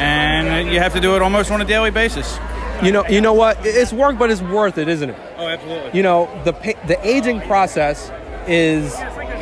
and 0.00 0.68
you 0.72 0.80
have 0.80 0.92
to 0.94 1.00
do 1.00 1.14
it 1.14 1.22
almost 1.22 1.50
on 1.50 1.60
a 1.60 1.64
daily 1.64 1.90
basis. 1.90 2.38
You 2.82 2.92
know, 2.92 3.06
you 3.08 3.20
know 3.20 3.34
what? 3.34 3.58
It's 3.62 3.92
work, 3.92 4.18
but 4.18 4.30
it's 4.30 4.40
worth 4.40 4.78
it, 4.78 4.88
isn't 4.88 5.10
it? 5.10 5.16
Oh, 5.36 5.48
absolutely. 5.48 5.90
You 5.96 6.02
know, 6.02 6.28
the 6.44 6.52
the 6.86 6.98
aging 7.06 7.40
process 7.42 8.10
is 8.48 8.96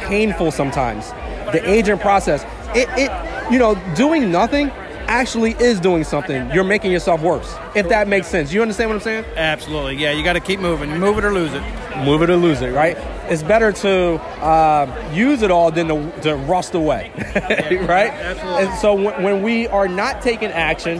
painful 0.07 0.51
sometimes. 0.51 1.11
The 1.53 1.63
aging 1.69 1.99
process, 1.99 2.45
it, 2.75 2.89
it, 2.99 3.53
you 3.53 3.59
know, 3.59 3.75
doing 3.95 4.31
nothing 4.31 4.71
actually 5.09 5.53
is 5.53 5.81
doing 5.81 6.05
something. 6.05 6.51
You're 6.51 6.65
making 6.65 6.93
yourself 6.93 7.21
worse. 7.21 7.55
If 7.75 7.89
that 7.89 8.09
makes 8.09 8.27
sense, 8.27 8.53
you 8.53 8.63
understand 8.63 8.91
what 8.91 8.97
I'm 8.97 9.03
saying? 9.03 9.25
Absolutely. 9.37 9.97
Yeah, 9.97 10.13
you 10.13 10.25
got 10.25 10.35
to 10.35 10.41
keep 10.41 10.61
moving. 10.61 10.99
Move 10.99 11.19
it 11.19 11.25
or 11.25 11.33
lose 11.33 11.53
it. 11.53 11.63
Move 12.05 12.23
it 12.23 12.31
or 12.31 12.37
lose 12.37 12.61
it, 12.63 12.73
right? 12.73 12.97
It's 13.31 13.43
better 13.43 13.73
to 13.73 14.15
uh, 14.43 15.11
use 15.13 15.43
it 15.43 15.51
all 15.51 15.71
than 15.71 15.89
to, 15.89 16.21
to 16.23 16.37
rust 16.37 16.75
away, 16.75 17.11
right? 17.17 18.11
Absolutely. 18.11 18.65
And 18.65 18.79
so 18.79 18.95
when, 18.95 19.23
when 19.23 19.43
we 19.43 19.67
are 19.69 19.89
not 19.89 20.23
taking 20.23 20.51
action, 20.51 20.99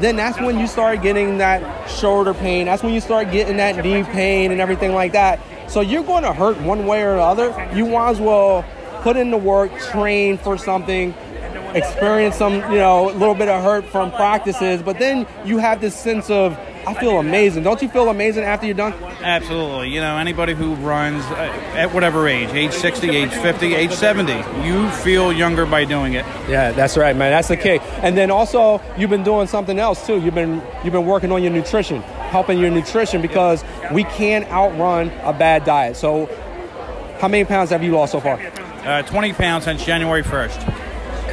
then 0.00 0.16
that's 0.16 0.40
when 0.40 0.58
you 0.58 0.66
start 0.66 1.02
getting 1.02 1.38
that 1.38 1.88
shoulder 1.88 2.34
pain. 2.34 2.66
That's 2.66 2.82
when 2.82 2.94
you 2.94 3.00
start 3.00 3.30
getting 3.30 3.56
that 3.58 3.82
knee 3.84 4.02
pain 4.02 4.52
and 4.52 4.60
everything 4.60 4.92
like 4.92 5.12
that. 5.12 5.40
So 5.68 5.80
you're 5.80 6.04
going 6.04 6.24
to 6.24 6.32
hurt 6.32 6.60
one 6.60 6.86
way 6.86 7.02
or 7.02 7.16
the 7.16 7.22
other. 7.22 7.70
You 7.74 7.86
might 7.86 8.10
as 8.10 8.20
well 8.20 8.64
put 9.02 9.16
in 9.16 9.30
the 9.30 9.36
work, 9.36 9.70
train 9.80 10.38
for 10.38 10.56
something, 10.56 11.14
experience 11.74 12.36
some, 12.36 12.54
you 12.54 12.78
know, 12.78 13.10
a 13.10 13.12
little 13.12 13.34
bit 13.34 13.48
of 13.48 13.62
hurt 13.62 13.84
from 13.84 14.10
practices, 14.12 14.82
but 14.82 14.98
then 14.98 15.26
you 15.44 15.58
have 15.58 15.80
this 15.80 15.94
sense 15.94 16.30
of, 16.30 16.58
I 16.86 16.94
feel 16.94 17.18
amazing. 17.18 17.62
Don't 17.62 17.80
you 17.80 17.88
feel 17.88 18.08
amazing 18.08 18.44
after 18.44 18.66
you're 18.66 18.74
done? 18.74 18.92
Absolutely. 19.22 19.90
You 19.90 20.00
know, 20.00 20.18
anybody 20.18 20.54
who 20.54 20.74
runs 20.74 21.24
uh, 21.24 21.34
at 21.74 21.94
whatever 21.94 22.28
age, 22.28 22.50
age 22.50 22.72
60, 22.72 23.08
age 23.08 23.30
50, 23.30 23.74
age 23.74 23.92
70, 23.92 24.32
you 24.66 24.88
feel 24.90 25.32
younger 25.32 25.66
by 25.66 25.84
doing 25.84 26.12
it. 26.12 26.26
Yeah, 26.48 26.72
that's 26.72 26.96
right, 26.96 27.16
man. 27.16 27.30
That's 27.30 27.48
the 27.48 27.56
key. 27.56 27.78
And 28.02 28.16
then 28.16 28.30
also, 28.30 28.80
you've 28.98 29.10
been 29.10 29.24
doing 29.24 29.46
something 29.46 29.78
else 29.78 30.06
too. 30.06 30.20
You've 30.20 30.34
been 30.34 30.62
you've 30.84 30.92
been 30.92 31.06
working 31.06 31.32
on 31.32 31.42
your 31.42 31.52
nutrition, 31.52 32.02
helping 32.02 32.58
your 32.58 32.70
nutrition 32.70 33.22
because 33.22 33.64
we 33.90 34.04
can 34.04 34.44
outrun 34.44 35.08
a 35.22 35.32
bad 35.32 35.64
diet. 35.64 35.96
So, 35.96 36.26
how 37.18 37.28
many 37.28 37.44
pounds 37.44 37.70
have 37.70 37.82
you 37.82 37.92
lost 37.92 38.12
so 38.12 38.20
far? 38.20 38.38
Uh, 38.84 39.00
20 39.02 39.32
pounds 39.32 39.64
since 39.64 39.82
January 39.82 40.22
1st. 40.22 40.83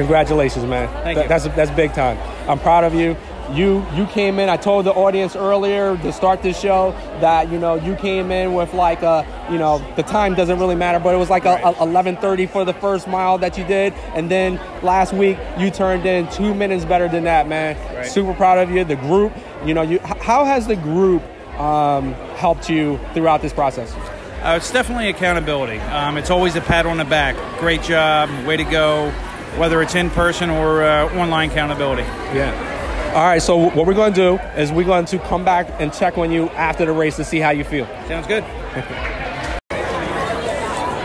Congratulations, 0.02 0.66
man. 0.66 0.88
Thank 1.04 1.16
Th- 1.18 1.26
you. 1.26 1.30
That's 1.30 1.44
that's 1.56 1.72
big 1.72 1.94
time. 1.94 2.18
I'm 2.50 2.58
proud 2.58 2.84
of 2.84 2.96
you. 2.96 3.16
You 3.54 3.86
you 3.94 4.08
came 4.08 4.40
in. 4.40 4.50
I 4.50 4.58
told 4.58 4.86
the 4.88 4.92
audience 4.94 5.36
earlier 5.36 5.96
to 5.96 6.12
start 6.12 6.42
this 6.42 6.60
show 6.60 6.92
that 7.20 7.52
you 7.52 7.60
know 7.60 7.76
you 7.76 7.96
came 7.96 8.32
in 8.32 8.56
with 8.56 8.74
like 8.74 9.04
a 9.04 9.24
you 9.52 9.60
know 9.60 9.78
the 9.96 10.02
time 10.02 10.34
doesn't 10.34 10.58
really 10.58 10.74
matter, 10.74 10.98
but 10.98 11.14
it 11.14 11.18
was 11.20 11.30
like 11.30 11.46
a, 11.46 11.58
a 11.64 11.74
11:30 11.74 12.50
for 12.50 12.66
the 12.66 12.74
first 12.74 13.08
mile 13.08 13.38
that 13.38 13.60
you 13.60 13.64
did, 13.66 13.94
and 14.16 14.32
then 14.32 14.56
last 14.82 15.14
week 15.14 15.38
you 15.60 15.70
turned 15.70 16.04
in 16.08 16.28
two 16.32 16.56
minutes 16.56 16.84
better 16.84 17.08
than 17.08 17.26
that, 17.26 17.48
man. 17.48 17.78
Right. 17.96 18.08
Super 18.08 18.34
proud 18.34 18.58
of 18.58 18.72
you. 18.72 18.84
The 18.84 18.96
group, 18.96 19.34
you 19.64 19.76
know, 19.76 19.84
you 19.84 20.00
how 20.00 20.46
has 20.46 20.66
the 20.66 20.78
group 20.78 21.22
um, 21.60 22.14
helped 22.38 22.72
you 22.72 23.00
throughout 23.14 23.44
this 23.44 23.54
process? 23.54 23.94
Uh, 24.42 24.56
it's 24.58 24.72
definitely 24.72 25.10
accountability. 25.10 25.78
Um, 25.78 26.18
it's 26.18 26.32
always 26.32 26.56
a 26.56 26.62
pat 26.62 26.88
on 26.88 26.98
the 26.98 27.06
back. 27.06 27.36
Great 27.60 27.84
job, 27.84 28.28
way 28.48 28.58
to 28.58 28.64
go, 28.64 29.14
whether 29.58 29.82
it's 29.82 29.96
in 29.96 30.10
person 30.10 30.50
or 30.50 30.84
uh, 30.84 31.14
online 31.16 31.50
accountability. 31.50 32.04
Yeah. 32.04 32.80
All 33.14 33.26
right, 33.26 33.42
so 33.42 33.58
what 33.58 33.86
we're 33.86 33.94
going 33.94 34.14
to 34.14 34.38
do 34.38 34.38
is 34.58 34.72
we're 34.72 34.86
going 34.86 35.06
to 35.08 35.20
come 35.20 35.44
back 35.44 35.68
and 35.80 35.92
check 35.92 36.18
on 36.18 36.32
you 36.32 36.48
after 36.52 36.86
the 36.86 36.94
race 36.94 37.18
to 37.18 37.26
see 37.26 37.40
how 37.40 37.50
you 37.50 37.66
feel. 37.66 37.86
Sounds 38.08 38.26
good. 38.26 38.44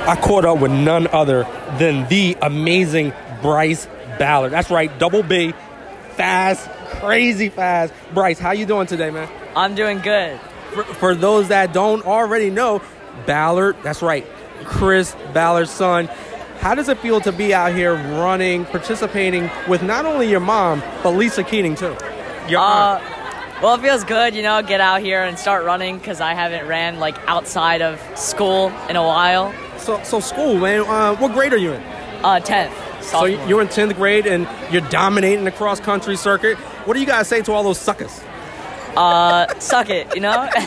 I 0.07 0.15
caught 0.23 0.45
up 0.45 0.61
with 0.61 0.71
none 0.71 1.09
other 1.09 1.43
than 1.79 2.09
the 2.09 2.37
amazing 2.41 3.13
Bryce 3.43 3.89
Ballard. 4.21 4.53
That's 4.53 4.71
right, 4.71 4.97
double 5.01 5.25
B, 5.25 5.53
fast, 6.11 6.71
crazy 7.01 7.49
fast. 7.49 7.93
Bryce, 8.15 8.39
how 8.39 8.53
you 8.53 8.67
doing 8.67 8.87
today, 8.87 9.11
man? 9.11 9.29
I'm 9.57 9.75
doing 9.75 9.99
good. 9.99 10.39
For, 10.75 10.85
for 10.85 11.15
those 11.17 11.49
that 11.49 11.73
don't 11.73 12.07
already 12.07 12.51
know, 12.51 12.83
Ballard, 13.27 13.77
that's 13.83 14.01
right, 14.01 14.25
Chris 14.63 15.17
Ballard's 15.35 15.73
son. 15.73 16.09
How 16.61 16.75
does 16.75 16.89
it 16.89 16.99
feel 16.99 17.21
to 17.21 17.33
be 17.33 17.55
out 17.55 17.75
here 17.75 17.95
running, 17.95 18.65
participating 18.67 19.51
with 19.69 19.83
not 19.83 20.05
only 20.05 20.29
your 20.29 20.41
mom, 20.41 20.83
but 21.03 21.11
Lisa 21.11 21.45
Keating 21.45 21.75
too? 21.75 21.97
Your 22.49 22.61
Uh, 22.61 23.01
well, 23.63 23.75
it 23.75 23.81
feels 23.81 24.05
good, 24.05 24.35
you 24.35 24.43
know, 24.43 24.63
get 24.63 24.81
out 24.81 25.01
here 25.01 25.23
and 25.23 25.39
start 25.39 25.65
running 25.65 25.99
because 25.99 26.21
I 26.21 26.35
haven't 26.35 26.67
ran 26.67 26.99
like 26.99 27.17
outside 27.27 27.83
of 27.83 28.01
school 28.19 28.73
in 28.89 28.97
a 28.97 29.03
while. 29.03 29.55
So, 29.79 30.03
so 30.03 30.21
school, 30.21 30.59
man. 30.59 30.81
Uh, 30.81 31.15
what 31.17 31.33
grade 31.33 31.53
are 31.53 31.57
you 31.59 31.73
in? 31.73 31.83
Uh, 32.23 32.41
10th. 32.41 32.73
So 33.03 33.25
you're 33.25 33.63
in 33.63 33.69
10th 33.69 33.95
grade 33.95 34.27
and 34.27 34.49
you're 34.73 34.87
dominating 34.91 35.45
the 35.45 35.53
cross 35.53 35.79
country 35.81 36.17
circuit. 36.17 36.57
What 36.87 36.95
do 36.95 37.01
you 37.01 37.07
guys 37.07 37.29
say 37.29 37.41
to 37.43 37.53
all 37.53 37.63
those 37.63 37.79
suckers? 37.79 38.21
Uh, 38.97 39.47
suck 39.59 39.91
it, 39.91 40.13
you 40.15 40.21
know? 40.21 40.49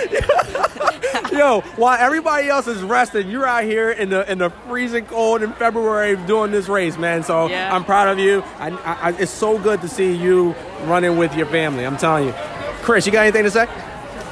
Yo, 1.32 1.60
while 1.76 1.96
everybody 1.98 2.48
else 2.48 2.66
is 2.66 2.82
resting, 2.82 3.30
you're 3.30 3.46
out 3.46 3.64
here 3.64 3.90
in 3.90 4.10
the 4.10 4.30
in 4.30 4.38
the 4.38 4.50
freezing 4.68 5.06
cold 5.06 5.42
in 5.42 5.52
February 5.54 6.16
doing 6.26 6.50
this 6.50 6.68
race, 6.68 6.96
man. 6.98 7.22
So 7.22 7.48
Yeah. 7.48 7.74
I'm 7.74 7.84
proud 7.84 8.08
of 8.08 8.18
you. 8.18 8.42
I, 8.58 8.70
I, 8.70 8.92
I, 9.10 9.10
it's 9.18 9.30
so 9.30 9.58
good 9.58 9.80
to 9.82 9.88
see 9.88 10.14
you 10.14 10.54
running 10.84 11.16
with 11.16 11.34
your 11.34 11.46
family. 11.46 11.84
I'm 11.86 11.96
telling 11.96 12.26
you. 12.26 12.34
Chris, 12.82 13.06
you 13.06 13.12
got 13.12 13.22
anything 13.22 13.44
to 13.44 13.50
say? 13.50 13.66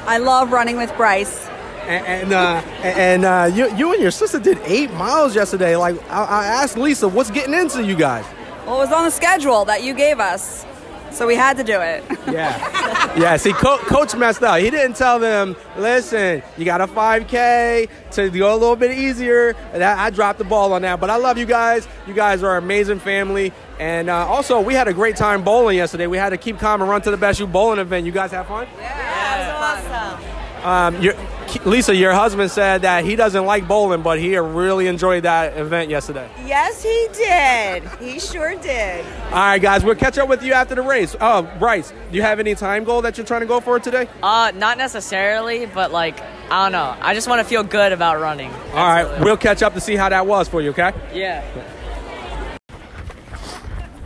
I 0.05 0.17
love 0.17 0.51
running 0.51 0.77
with 0.77 0.95
Bryce. 0.97 1.47
And, 1.83 2.05
and, 2.05 2.33
uh, 2.33 2.61
and 2.83 3.25
uh, 3.25 3.49
you, 3.53 3.75
you 3.75 3.93
and 3.93 4.01
your 4.01 4.11
sister 4.11 4.39
did 4.39 4.59
eight 4.65 4.91
miles 4.93 5.33
yesterday. 5.35 5.75
Like 5.75 5.95
I, 6.11 6.23
I 6.23 6.45
asked 6.45 6.77
Lisa, 6.77 7.07
what's 7.07 7.31
getting 7.31 7.53
into 7.53 7.83
you 7.83 7.95
guys? 7.95 8.25
Well, 8.65 8.75
it 8.77 8.85
was 8.85 8.91
on 8.91 9.05
the 9.05 9.09
schedule 9.11 9.65
that 9.65 9.81
you 9.83 9.93
gave 9.95 10.19
us, 10.19 10.65
so 11.11 11.25
we 11.25 11.35
had 11.35 11.57
to 11.57 11.63
do 11.63 11.79
it. 11.81 12.03
Yeah. 12.31 12.53
yeah, 13.17 13.37
see, 13.37 13.53
Co- 13.53 13.77
Coach 13.77 14.15
messed 14.15 14.43
up. 14.43 14.59
He 14.59 14.69
didn't 14.69 14.95
tell 14.95 15.19
them, 15.19 15.55
listen, 15.77 16.41
you 16.57 16.65
got 16.65 16.81
a 16.81 16.87
5K 16.87 17.89
to 18.11 18.29
go 18.29 18.53
a 18.53 18.57
little 18.57 18.75
bit 18.75 18.97
easier. 18.97 19.55
And 19.73 19.83
I, 19.83 20.09
dropped 20.09 20.39
the 20.39 20.45
ball 20.45 20.73
on 20.73 20.81
that. 20.83 20.99
But 20.99 21.09
I 21.09 21.15
love 21.15 21.37
you 21.37 21.45
guys. 21.45 21.87
You 22.07 22.13
guys 22.13 22.43
are 22.43 22.57
an 22.57 22.63
amazing 22.63 22.99
family. 22.99 23.53
And 23.79 24.09
uh, 24.09 24.27
also, 24.27 24.59
we 24.59 24.73
had 24.73 24.87
a 24.87 24.93
great 24.93 25.15
time 25.15 25.43
bowling 25.43 25.77
yesterday. 25.77 26.07
We 26.07 26.17
had 26.17 26.29
to 26.29 26.37
keep 26.37 26.59
calm 26.59 26.81
and 26.81 26.89
run 26.89 27.01
to 27.03 27.11
the 27.11 27.17
best 27.17 27.39
you 27.39 27.47
bowling 27.47 27.79
event. 27.79 28.05
You 28.05 28.11
guys 28.11 28.31
have 28.31 28.47
fun? 28.47 28.67
Yeah. 28.77 28.95
That 28.97 29.85
was 29.85 30.23
awesome. 30.63 30.95
Um, 30.95 31.38
Lisa, 31.65 31.95
your 31.95 32.13
husband 32.13 32.51
said 32.51 32.83
that 32.83 33.03
he 33.03 33.15
doesn't 33.15 33.45
like 33.45 33.67
bowling, 33.67 34.01
but 34.01 34.19
he 34.19 34.37
really 34.37 34.87
enjoyed 34.87 35.23
that 35.23 35.57
event 35.57 35.89
yesterday. 35.89 36.29
Yes, 36.45 36.83
he 36.83 37.07
did. 37.13 37.83
He 37.99 38.19
sure 38.19 38.55
did. 38.55 39.05
All 39.27 39.31
right, 39.31 39.61
guys, 39.61 39.83
we'll 39.83 39.95
catch 39.95 40.17
up 40.17 40.29
with 40.29 40.43
you 40.43 40.53
after 40.53 40.75
the 40.75 40.81
race. 40.81 41.15
Oh, 41.19 41.43
Bryce, 41.59 41.91
do 41.91 42.17
you 42.17 42.21
have 42.21 42.39
any 42.39 42.55
time 42.55 42.83
goal 42.83 43.01
that 43.01 43.17
you're 43.17 43.25
trying 43.25 43.41
to 43.41 43.47
go 43.47 43.59
for 43.59 43.79
today? 43.79 44.07
Uh, 44.21 44.51
not 44.55 44.77
necessarily, 44.77 45.65
but 45.65 45.91
like 45.91 46.21
I 46.51 46.63
don't 46.63 46.71
know. 46.71 46.95
I 46.99 47.13
just 47.13 47.27
want 47.27 47.39
to 47.39 47.45
feel 47.45 47.63
good 47.63 47.91
about 47.91 48.19
running. 48.19 48.51
All 48.73 48.87
right, 48.87 49.19
we'll 49.21 49.37
catch 49.37 49.61
up 49.61 49.73
to 49.73 49.81
see 49.81 49.95
how 49.95 50.09
that 50.09 50.25
was 50.25 50.47
for 50.47 50.61
you, 50.61 50.69
okay? 50.71 50.93
Yeah. 51.13 51.43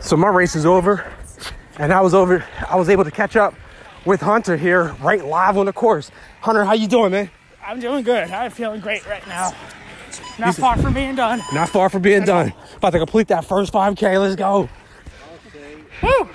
So 0.00 0.16
my 0.16 0.28
race 0.28 0.54
is 0.54 0.66
over, 0.66 1.10
and 1.78 1.92
I 1.92 2.00
was 2.00 2.14
over. 2.14 2.44
I 2.68 2.76
was 2.76 2.88
able 2.88 3.04
to 3.04 3.10
catch 3.10 3.36
up 3.36 3.54
with 4.04 4.20
Hunter 4.20 4.56
here, 4.56 4.94
right 5.00 5.24
live 5.24 5.56
on 5.56 5.66
the 5.66 5.72
course. 5.72 6.10
Hunter, 6.40 6.64
how 6.64 6.74
you 6.74 6.88
doing, 6.88 7.12
man? 7.12 7.30
I'm 7.64 7.80
doing 7.80 8.04
good. 8.04 8.30
I'm 8.30 8.50
feeling 8.50 8.80
great 8.80 9.06
right 9.08 9.26
now. 9.26 9.52
Not 10.38 10.48
He's- 10.48 10.58
far 10.58 10.76
from 10.76 10.92
being 10.92 11.14
done. 11.14 11.42
Not 11.52 11.68
far 11.68 11.88
from 11.88 12.02
being 12.02 12.24
done. 12.24 12.52
About 12.76 12.90
to 12.90 12.98
complete 12.98 13.28
that 13.28 13.44
first 13.44 13.72
5K. 13.72 14.18
Let's 14.18 14.36
go. 14.36 14.68
Woo! 16.02 16.28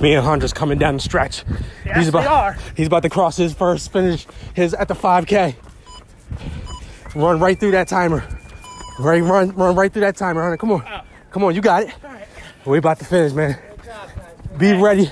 Me 0.00 0.14
and 0.14 0.24
Hunter's 0.24 0.52
coming 0.52 0.78
down 0.78 0.94
the 0.94 1.00
stretch. 1.00 1.44
Yes, 1.86 1.96
he's 1.96 2.08
about, 2.08 2.22
we 2.22 2.26
are. 2.26 2.56
He's 2.76 2.86
about 2.86 3.02
to 3.04 3.08
cross 3.10 3.36
his 3.36 3.54
first 3.54 3.92
finish. 3.92 4.26
His 4.54 4.74
at 4.74 4.88
the 4.88 4.94
5K. 4.94 5.56
Run 7.14 7.38
right 7.38 7.58
through 7.58 7.70
that 7.72 7.88
timer. 7.88 8.24
Right, 8.98 9.22
run, 9.22 9.54
run 9.54 9.74
right 9.74 9.92
through 9.92 10.02
that 10.02 10.16
timer, 10.16 10.42
Hunter. 10.42 10.56
Come 10.56 10.72
on, 10.72 10.84
oh. 10.86 11.00
come 11.30 11.44
on, 11.44 11.54
you 11.54 11.60
got 11.60 11.84
it. 11.84 11.94
We 12.66 12.78
about 12.78 12.98
to 13.00 13.04
finish, 13.04 13.32
man. 13.32 13.58
Be 14.56 14.72
ready. 14.72 15.10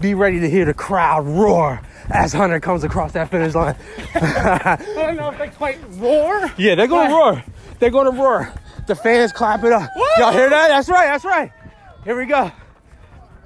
Be 0.00 0.14
ready 0.14 0.40
to 0.40 0.50
hear 0.50 0.64
the 0.64 0.74
crowd 0.74 1.26
roar 1.26 1.80
as 2.10 2.32
Hunter 2.32 2.60
comes 2.60 2.84
across 2.84 3.12
that 3.12 3.30
finish 3.30 3.54
line. 3.54 3.76
I 4.14 4.76
don't 4.94 5.16
know 5.16 5.30
if 5.30 5.38
they 5.38 5.48
quite 5.48 5.78
roar. 5.92 6.50
Yeah, 6.58 6.74
they're 6.74 6.88
gonna 6.88 7.14
roar. 7.14 7.44
They're 7.78 7.90
gonna 7.90 8.10
roar. 8.10 8.52
The 8.86 8.94
fans 8.94 9.32
clap 9.32 9.64
it 9.64 9.72
up. 9.72 9.88
Y'all 10.18 10.32
hear 10.32 10.50
that? 10.50 10.68
That's 10.68 10.88
right. 10.88 11.06
That's 11.06 11.24
right. 11.24 11.52
Here 12.04 12.18
we 12.18 12.26
go. 12.26 12.50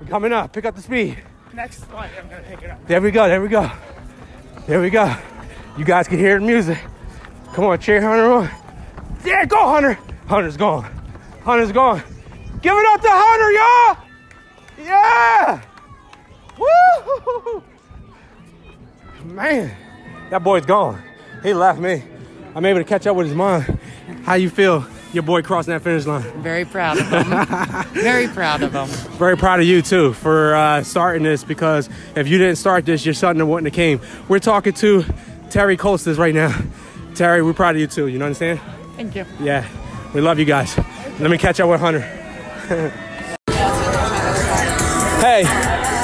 We're 0.00 0.06
coming 0.08 0.32
up. 0.32 0.52
Pick 0.52 0.64
up 0.64 0.74
the 0.74 0.82
speed. 0.82 1.22
Next 1.52 1.80
one, 1.92 2.08
I'm 2.18 2.28
gonna 2.28 2.42
pick 2.42 2.62
it 2.62 2.70
up. 2.70 2.86
There 2.86 3.00
we 3.00 3.10
go. 3.10 3.28
There 3.28 3.40
we 3.40 3.48
go. 3.48 3.70
There 4.66 4.80
we 4.80 4.90
go. 4.90 5.14
You 5.78 5.84
guys 5.84 6.08
can 6.08 6.18
hear 6.18 6.40
the 6.40 6.46
music. 6.46 6.78
Come 7.52 7.64
on, 7.64 7.78
cheer 7.78 8.00
Hunter 8.00 8.32
on. 8.32 8.50
Yeah, 9.24 9.44
go 9.44 9.68
Hunter. 9.68 9.98
Hunter's 10.26 10.56
gone. 10.56 10.90
Hunter's 11.44 11.72
gone. 11.72 12.02
Give 12.66 12.76
it 12.76 12.86
up 12.86 13.00
to 13.00 13.08
Hunter, 13.08 13.52
y'all. 13.52 14.88
Yeah. 14.88 15.62
Woo! 16.58 17.62
Man, 19.24 19.70
that 20.30 20.42
boy's 20.42 20.66
gone. 20.66 21.00
He 21.44 21.54
left 21.54 21.78
me. 21.78 22.02
I'm 22.56 22.66
able 22.66 22.80
to 22.80 22.84
catch 22.84 23.06
up 23.06 23.14
with 23.14 23.28
his 23.28 23.36
mom. 23.36 23.62
How 24.24 24.34
you 24.34 24.50
feel? 24.50 24.84
Your 25.12 25.22
boy 25.22 25.42
crossing 25.42 25.74
that 25.74 25.82
finish 25.82 26.06
line. 26.06 26.24
Very 26.42 26.64
proud 26.64 26.98
of 26.98 27.08
him. 27.08 27.84
Very 28.02 28.26
proud 28.26 28.64
of 28.64 28.72
him. 28.72 28.88
Very 29.16 29.36
proud 29.36 29.60
of 29.60 29.66
you 29.66 29.80
too 29.80 30.12
for 30.14 30.56
uh, 30.56 30.82
starting 30.82 31.22
this 31.22 31.44
because 31.44 31.88
if 32.16 32.26
you 32.26 32.36
didn't 32.36 32.56
start 32.56 32.84
this, 32.84 33.04
your 33.04 33.14
son 33.14 33.48
wouldn't 33.48 33.68
have 33.68 33.76
came. 33.76 34.00
We're 34.26 34.40
talking 34.40 34.72
to 34.72 35.04
Terry 35.50 35.76
Costas 35.76 36.18
right 36.18 36.34
now. 36.34 36.52
Terry, 37.14 37.42
we're 37.42 37.54
proud 37.54 37.76
of 37.76 37.80
you 37.80 37.86
too. 37.86 38.08
You 38.08 38.18
know 38.18 38.24
what 38.24 38.30
I'm 38.30 38.34
saying? 38.34 38.60
Thank 38.96 39.14
you. 39.14 39.24
Yeah, 39.38 39.68
we 40.12 40.20
love 40.20 40.40
you 40.40 40.44
guys. 40.44 40.76
Let 41.20 41.30
me 41.30 41.38
catch 41.38 41.60
up 41.60 41.70
with 41.70 41.80
Hunter. 41.80 42.24
hey, 45.20 45.44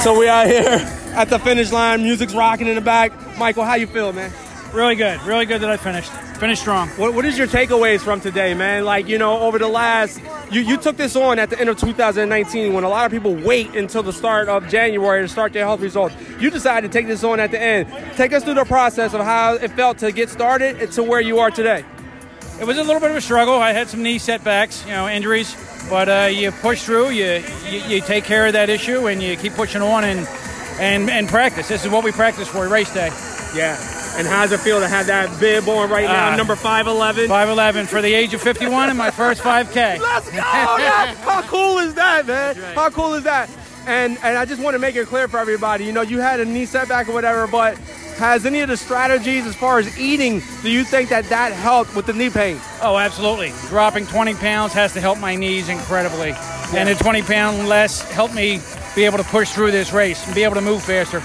so 0.04 0.16
we 0.16 0.28
are 0.28 0.46
here 0.46 0.78
at 1.16 1.28
the 1.28 1.40
finish 1.40 1.72
line. 1.72 2.04
Music's 2.04 2.34
rocking 2.34 2.68
in 2.68 2.76
the 2.76 2.80
back. 2.80 3.10
Michael, 3.36 3.64
how 3.64 3.74
you 3.74 3.88
feel, 3.88 4.12
man? 4.12 4.30
Really 4.72 4.94
good. 4.94 5.20
Really 5.22 5.44
good 5.44 5.60
that 5.62 5.70
I 5.70 5.76
finished. 5.76 6.12
Finished 6.38 6.62
strong. 6.62 6.88
What, 6.90 7.14
what 7.14 7.24
is 7.24 7.36
your 7.36 7.48
takeaways 7.48 8.00
from 8.00 8.20
today, 8.20 8.54
man? 8.54 8.84
Like, 8.84 9.08
you 9.08 9.18
know, 9.18 9.40
over 9.40 9.58
the 9.58 9.66
last, 9.66 10.20
you, 10.52 10.60
you 10.60 10.76
took 10.76 10.96
this 10.96 11.16
on 11.16 11.40
at 11.40 11.50
the 11.50 11.58
end 11.58 11.68
of 11.68 11.78
2019 11.78 12.72
when 12.72 12.84
a 12.84 12.88
lot 12.88 13.06
of 13.06 13.10
people 13.10 13.34
wait 13.34 13.74
until 13.74 14.04
the 14.04 14.12
start 14.12 14.48
of 14.48 14.68
January 14.68 15.22
to 15.22 15.28
start 15.28 15.52
their 15.52 15.64
health 15.64 15.80
results. 15.80 16.14
You 16.38 16.48
decided 16.48 16.92
to 16.92 16.96
take 16.96 17.08
this 17.08 17.24
on 17.24 17.40
at 17.40 17.50
the 17.50 17.60
end. 17.60 17.88
Take 18.16 18.32
us 18.32 18.44
through 18.44 18.54
the 18.54 18.64
process 18.64 19.14
of 19.14 19.22
how 19.22 19.54
it 19.54 19.72
felt 19.72 19.98
to 19.98 20.12
get 20.12 20.30
started 20.30 20.92
to 20.92 21.02
where 21.02 21.20
you 21.20 21.40
are 21.40 21.50
today. 21.50 21.84
It 22.62 22.64
was 22.64 22.78
a 22.78 22.84
little 22.84 23.00
bit 23.00 23.10
of 23.10 23.16
a 23.16 23.20
struggle. 23.20 23.54
I 23.54 23.72
had 23.72 23.88
some 23.88 24.04
knee 24.04 24.18
setbacks, 24.18 24.84
you 24.84 24.92
know, 24.92 25.08
injuries, 25.08 25.56
but 25.90 26.08
uh, 26.08 26.28
you 26.30 26.52
push 26.52 26.84
through. 26.84 27.10
You, 27.10 27.42
you 27.68 27.78
you 27.88 28.00
take 28.00 28.22
care 28.22 28.46
of 28.46 28.52
that 28.52 28.70
issue, 28.70 29.08
and 29.08 29.20
you 29.20 29.36
keep 29.36 29.54
pushing 29.54 29.82
on 29.82 30.04
and 30.04 30.28
and 30.78 31.10
and 31.10 31.28
practice. 31.28 31.66
This 31.66 31.84
is 31.84 31.90
what 31.90 32.04
we 32.04 32.12
practice 32.12 32.46
for 32.46 32.68
race 32.68 32.94
day. 32.94 33.08
Yeah. 33.52 33.76
And 34.16 34.28
how 34.28 34.42
does 34.42 34.52
it 34.52 34.60
feel 34.60 34.78
to 34.78 34.86
have 34.86 35.08
that 35.08 35.40
bib 35.40 35.68
on 35.68 35.90
right 35.90 36.04
now, 36.06 36.34
Uh, 36.34 36.36
number 36.36 36.54
5'11"? 36.54 37.26
5'11 37.26 37.86
for 37.88 38.00
the 38.00 38.14
age 38.14 38.32
of 38.32 38.40
51 38.42 38.90
in 38.90 38.96
my 38.96 39.10
first 39.10 39.42
5K. 39.42 39.98
Let's 39.98 40.30
go! 40.30 40.40
How 40.42 41.42
cool 41.48 41.78
is 41.78 41.94
that, 41.94 42.26
man? 42.26 42.54
How 42.76 42.90
cool 42.90 43.14
is 43.14 43.24
that? 43.24 43.50
And 43.88 44.18
and 44.22 44.38
I 44.38 44.44
just 44.44 44.62
want 44.62 44.74
to 44.74 44.78
make 44.78 44.94
it 44.94 45.08
clear 45.08 45.26
for 45.26 45.38
everybody. 45.38 45.84
You 45.84 45.92
know, 45.92 46.02
you 46.02 46.20
had 46.20 46.38
a 46.38 46.44
knee 46.44 46.66
setback 46.66 47.08
or 47.08 47.12
whatever, 47.12 47.48
but 47.48 47.76
has 48.22 48.46
any 48.46 48.60
of 48.60 48.68
the 48.68 48.76
strategies 48.76 49.44
as 49.46 49.56
far 49.56 49.80
as 49.80 49.98
eating? 49.98 50.40
Do 50.62 50.70
you 50.70 50.84
think 50.84 51.08
that 51.08 51.24
that 51.24 51.52
helped 51.52 51.96
with 51.96 52.06
the 52.06 52.12
knee 52.12 52.30
pain? 52.30 52.56
Oh, 52.80 52.96
absolutely. 52.96 53.52
Dropping 53.66 54.06
20 54.06 54.34
pounds 54.34 54.72
has 54.74 54.92
to 54.92 55.00
help 55.00 55.18
my 55.18 55.34
knees 55.34 55.68
incredibly. 55.68 56.30
And 56.72 56.88
a 56.88 56.94
20 56.94 57.22
pound 57.22 57.68
less 57.68 58.00
helped 58.12 58.32
me 58.32 58.60
be 58.94 59.04
able 59.04 59.18
to 59.18 59.24
push 59.24 59.50
through 59.50 59.72
this 59.72 59.92
race 59.92 60.24
and 60.24 60.36
be 60.36 60.44
able 60.44 60.54
to 60.54 60.60
move 60.60 60.84
faster. 60.84 61.16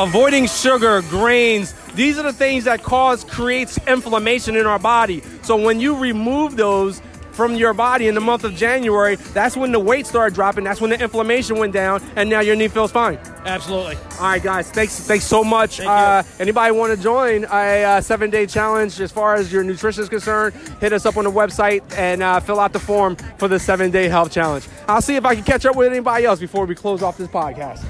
Avoiding 0.00 0.46
sugar, 0.46 1.02
grains, 1.10 1.74
these 1.96 2.16
are 2.16 2.22
the 2.22 2.32
things 2.32 2.62
that 2.62 2.84
cause 2.84 3.24
creates 3.24 3.76
inflammation 3.88 4.54
in 4.54 4.66
our 4.66 4.78
body. 4.78 5.24
So 5.42 5.56
when 5.56 5.80
you 5.80 5.96
remove 5.96 6.56
those 6.56 7.02
from 7.36 7.54
your 7.54 7.74
body 7.74 8.08
in 8.08 8.14
the 8.14 8.20
month 8.20 8.44
of 8.44 8.54
January, 8.54 9.16
that's 9.34 9.56
when 9.56 9.70
the 9.70 9.78
weight 9.78 10.06
started 10.06 10.34
dropping, 10.34 10.64
that's 10.64 10.80
when 10.80 10.90
the 10.90 11.00
inflammation 11.00 11.58
went 11.58 11.72
down, 11.72 12.02
and 12.16 12.30
now 12.30 12.40
your 12.40 12.56
knee 12.56 12.68
feels 12.68 12.90
fine. 12.90 13.18
Absolutely. 13.44 13.96
All 14.18 14.22
right, 14.22 14.42
guys. 14.42 14.70
Thanks. 14.70 14.98
Thanks 14.98 15.24
so 15.24 15.44
much. 15.44 15.78
uh, 15.80 16.22
anybody 16.40 16.72
want 16.72 16.96
to 16.96 17.00
join 17.00 17.44
a 17.44 17.84
uh, 17.84 18.00
seven-day 18.00 18.46
challenge 18.46 19.00
as 19.00 19.12
far 19.12 19.34
as 19.34 19.52
your 19.52 19.62
nutrition 19.62 20.02
is 20.02 20.08
concerned? 20.08 20.54
Hit 20.80 20.92
us 20.92 21.04
up 21.06 21.16
on 21.16 21.24
the 21.24 21.30
website 21.30 21.82
and 21.96 22.22
uh, 22.22 22.40
fill 22.40 22.58
out 22.58 22.72
the 22.72 22.80
form 22.80 23.16
for 23.38 23.48
the 23.48 23.60
seven-day 23.60 24.08
health 24.08 24.32
challenge. 24.32 24.66
I'll 24.88 25.02
see 25.02 25.16
if 25.16 25.24
I 25.24 25.34
can 25.34 25.44
catch 25.44 25.66
up 25.66 25.76
with 25.76 25.88
anybody 25.88 26.24
else 26.24 26.40
before 26.40 26.64
we 26.64 26.74
close 26.74 27.02
off 27.02 27.18
this 27.18 27.28
podcast. 27.28 27.84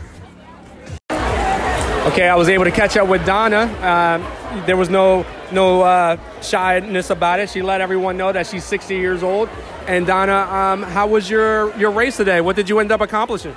Okay, 2.09 2.29
I 2.29 2.37
was 2.37 2.49
able 2.49 2.65
to 2.65 2.71
catch 2.71 2.97
up 2.97 3.09
with 3.09 3.25
Donna. 3.27 3.63
Um, 3.83 4.65
there 4.67 4.77
was 4.77 4.91
no 4.91 5.25
no 5.53 5.83
uh, 5.83 6.17
shyness 6.43 7.11
about 7.11 7.41
it. 7.41 7.51
She 7.51 7.63
let 7.63 7.81
everyone 7.81 8.17
know 8.17 8.33
that 8.33 8.47
she's 8.47 8.65
60 8.65 8.95
years 8.97 9.23
old. 9.23 9.49
And 9.87 10.07
Donna, 10.07 10.35
um, 10.51 10.83
how 10.83 11.07
was 11.07 11.31
your 11.31 11.77
your 11.79 11.91
race 11.93 12.17
today? 12.17 12.41
What 12.41 12.57
did 12.57 12.69
you 12.69 12.81
end 12.81 12.91
up 12.93 13.01
accomplishing? 13.01 13.55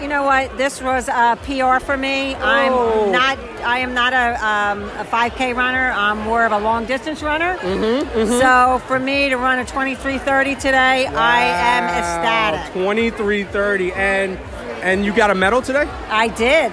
You 0.00 0.08
know 0.08 0.24
what? 0.24 0.58
This 0.58 0.82
was 0.82 1.08
a 1.08 1.38
PR 1.44 1.78
for 1.84 1.96
me. 1.96 2.34
Oh. 2.34 2.40
I'm 2.42 3.12
not. 3.12 3.38
I 3.62 3.78
am 3.78 3.94
not 3.94 4.12
a, 4.12 4.44
um, 4.44 4.82
a 4.98 5.04
5K 5.04 5.54
runner. 5.56 5.90
I'm 5.92 6.18
more 6.18 6.44
of 6.44 6.52
a 6.52 6.58
long 6.58 6.84
distance 6.84 7.22
runner. 7.22 7.56
mhm. 7.58 8.40
So 8.40 8.80
for 8.86 8.98
me 8.98 9.30
to 9.30 9.36
run 9.36 9.58
a 9.60 9.64
23:30 9.64 10.56
today, 10.56 11.06
I 11.06 11.40
am 11.42 11.84
ecstatic. 11.84 12.72
23:30, 12.74 13.92
and 13.92 14.38
and 14.82 15.04
you 15.04 15.12
got 15.14 15.30
a 15.30 15.34
medal 15.34 15.62
today. 15.62 15.88
I 16.10 16.28
did. 16.28 16.72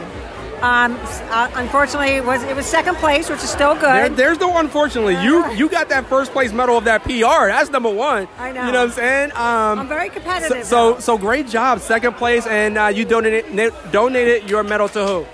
Um, 0.61 0.97
uh, 1.01 1.49
unfortunately, 1.55 2.09
it 2.09 2.25
was 2.25 2.43
it 2.43 2.55
was 2.55 2.65
second 2.65 2.95
place, 2.97 3.29
which 3.29 3.39
is 3.43 3.49
still 3.49 3.73
There, 3.75 4.09
good. 4.09 4.17
there's 4.17 4.39
no 4.39 4.57
unfortunately. 4.59 5.15
You 5.21 5.51
you 5.53 5.67
got 5.69 5.89
that 5.89 6.05
first 6.07 6.31
place 6.31 6.53
medal 6.53 6.77
of 6.77 6.83
that 6.83 7.03
PR. 7.03 7.47
That's 7.49 7.71
number 7.71 7.89
one. 7.89 8.27
I 8.37 8.51
know. 8.51 8.65
You 8.67 8.71
know 8.71 8.79
what 8.79 8.89
I'm 8.89 8.95
saying? 8.95 9.31
Um, 9.31 9.79
I'm 9.79 9.87
very 9.87 10.09
competitive. 10.09 10.63
so, 10.65 10.93
so 10.95 10.99
so 10.99 11.17
great 11.17 11.47
job, 11.47 11.79
second 11.79 12.13
place, 12.13 12.45
and 12.45 12.77
uh, 12.77 12.87
you 12.87 13.05
donated 13.05 13.45
donated 13.91 14.49
your 14.49 14.63
medal 14.63 14.87
to 14.89 15.05
who? 15.05 15.25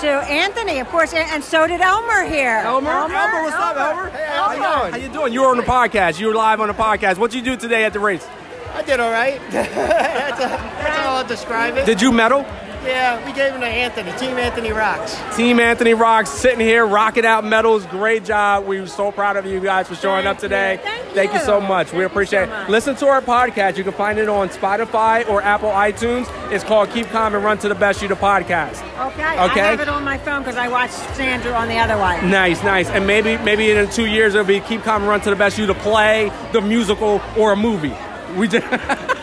to 0.00 0.08
Anthony, 0.08 0.80
of 0.80 0.88
course, 0.88 1.12
and, 1.12 1.30
and 1.30 1.44
so 1.44 1.66
did 1.68 1.80
Elmer 1.80 2.24
here. 2.24 2.60
Elmer, 2.64 2.90
Elmer, 2.90 3.42
what's 3.44 3.54
up, 3.54 3.76
Elmer? 3.76 4.10
How 4.10 4.52
you 4.52 4.58
doing? 4.58 4.92
How 4.92 4.96
you 4.96 5.08
doing? 5.12 5.32
You 5.32 5.42
were 5.42 5.48
on 5.48 5.58
the 5.58 5.62
podcast. 5.62 6.18
You 6.18 6.26
were 6.28 6.34
live 6.34 6.60
on 6.60 6.66
the 6.66 6.74
podcast. 6.74 7.18
What'd 7.18 7.34
you 7.34 7.42
do 7.42 7.56
today 7.56 7.84
at 7.84 7.92
the 7.92 8.00
race? 8.00 8.26
I 8.74 8.82
did 8.82 8.98
all 8.98 9.12
right. 9.12 9.38
that's, 9.50 10.40
a, 10.40 10.48
that's 10.48 10.96
how 10.96 11.14
I'll 11.14 11.26
describe 11.28 11.76
it. 11.76 11.86
Did 11.86 12.02
you 12.02 12.10
medal? 12.10 12.44
Yeah, 12.84 13.24
we 13.24 13.32
gave 13.32 13.52
him 13.52 13.60
to 13.60 13.66
Anthony. 13.66 14.10
Team 14.18 14.36
Anthony 14.36 14.72
rocks. 14.72 15.16
Team 15.36 15.60
Anthony 15.60 15.94
Rocks 15.94 16.30
sitting 16.30 16.60
here 16.60 16.84
rocking 16.84 17.24
out 17.24 17.44
medals. 17.44 17.86
Great 17.86 18.24
job. 18.24 18.66
We 18.66 18.80
were 18.80 18.86
so 18.86 19.12
proud 19.12 19.36
of 19.36 19.46
you 19.46 19.60
guys 19.60 19.86
for 19.88 19.94
showing 19.94 20.26
up 20.26 20.38
today. 20.38 20.80
Thank, 21.14 21.32
you. 21.32 21.38
you. 21.38 21.44
so 21.44 21.60
much. 21.60 21.92
we 21.92 22.04
appreciate 22.04 22.48
it. 22.48 22.68
Listen 22.70 22.96
to 22.96 23.06
our 23.06 23.20
podcast. 23.20 23.76
You 23.76 23.84
can 23.84 23.92
find 23.92 24.18
it 24.18 24.28
on 24.28 24.48
Spotify 24.48 25.28
or 25.28 25.42
Apple 25.42 25.70
iTunes. 25.70 26.26
It's 26.52 26.64
called 26.64 26.90
Keep 26.90 27.06
Calm 27.08 27.34
and 27.34 27.44
Run 27.44 27.58
to 27.58 27.68
the 27.68 27.74
Best 27.74 28.02
You 28.02 28.08
the 28.08 28.14
podcast. 28.14 28.82
Okay. 29.12 29.22
Okay. 29.22 29.60
I 29.60 29.70
have 29.70 29.80
it 29.80 29.88
on 29.88 30.04
my 30.04 30.18
phone 30.18 30.42
because 30.42 30.56
I 30.56 30.68
watched 30.68 30.94
Sandra 31.14 31.52
on 31.52 31.68
the 31.68 31.78
other 31.78 31.96
one. 31.96 32.30
Nice, 32.30 32.62
nice. 32.64 32.88
And 32.88 33.06
maybe 33.06 33.36
maybe 33.38 33.70
in 33.70 33.90
two 33.90 34.06
years 34.06 34.34
it'll 34.34 34.46
be 34.46 34.60
Keep 34.60 34.82
Calm 34.82 35.02
and 35.02 35.08
Run 35.08 35.20
to 35.22 35.30
the 35.30 35.36
Best 35.36 35.56
You 35.56 35.66
to 35.66 35.74
play 35.74 36.32
the 36.52 36.60
musical 36.60 37.20
or 37.38 37.52
a 37.52 37.56
movie. 37.56 37.94
We 38.36 38.48
just 38.48 38.66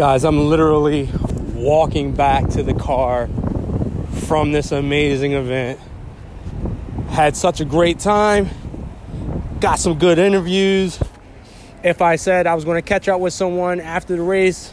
Guys, 0.00 0.24
I'm 0.24 0.48
literally 0.48 1.10
walking 1.52 2.14
back 2.14 2.48
to 2.52 2.62
the 2.62 2.72
car 2.72 3.28
from 4.28 4.50
this 4.50 4.72
amazing 4.72 5.32
event. 5.32 5.78
Had 7.10 7.36
such 7.36 7.60
a 7.60 7.66
great 7.66 7.98
time. 7.98 8.48
Got 9.60 9.78
some 9.78 9.98
good 9.98 10.18
interviews. 10.18 10.98
If 11.84 12.00
I 12.00 12.16
said 12.16 12.46
I 12.46 12.54
was 12.54 12.64
going 12.64 12.78
to 12.78 12.82
catch 12.82 13.08
up 13.08 13.20
with 13.20 13.34
someone 13.34 13.78
after 13.78 14.16
the 14.16 14.22
race 14.22 14.72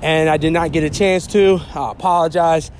and 0.00 0.30
I 0.30 0.38
did 0.38 0.54
not 0.54 0.72
get 0.72 0.82
a 0.82 0.88
chance 0.88 1.26
to, 1.26 1.60
I 1.74 1.90
apologize. 1.90 2.70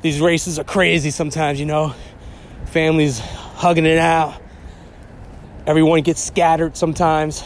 These 0.00 0.22
races 0.22 0.58
are 0.58 0.64
crazy 0.64 1.10
sometimes, 1.10 1.60
you 1.60 1.66
know. 1.66 1.94
Families 2.64 3.18
hugging 3.18 3.84
it 3.84 3.98
out. 3.98 4.40
Everyone 5.66 6.00
gets 6.00 6.24
scattered 6.24 6.78
sometimes. 6.78 7.44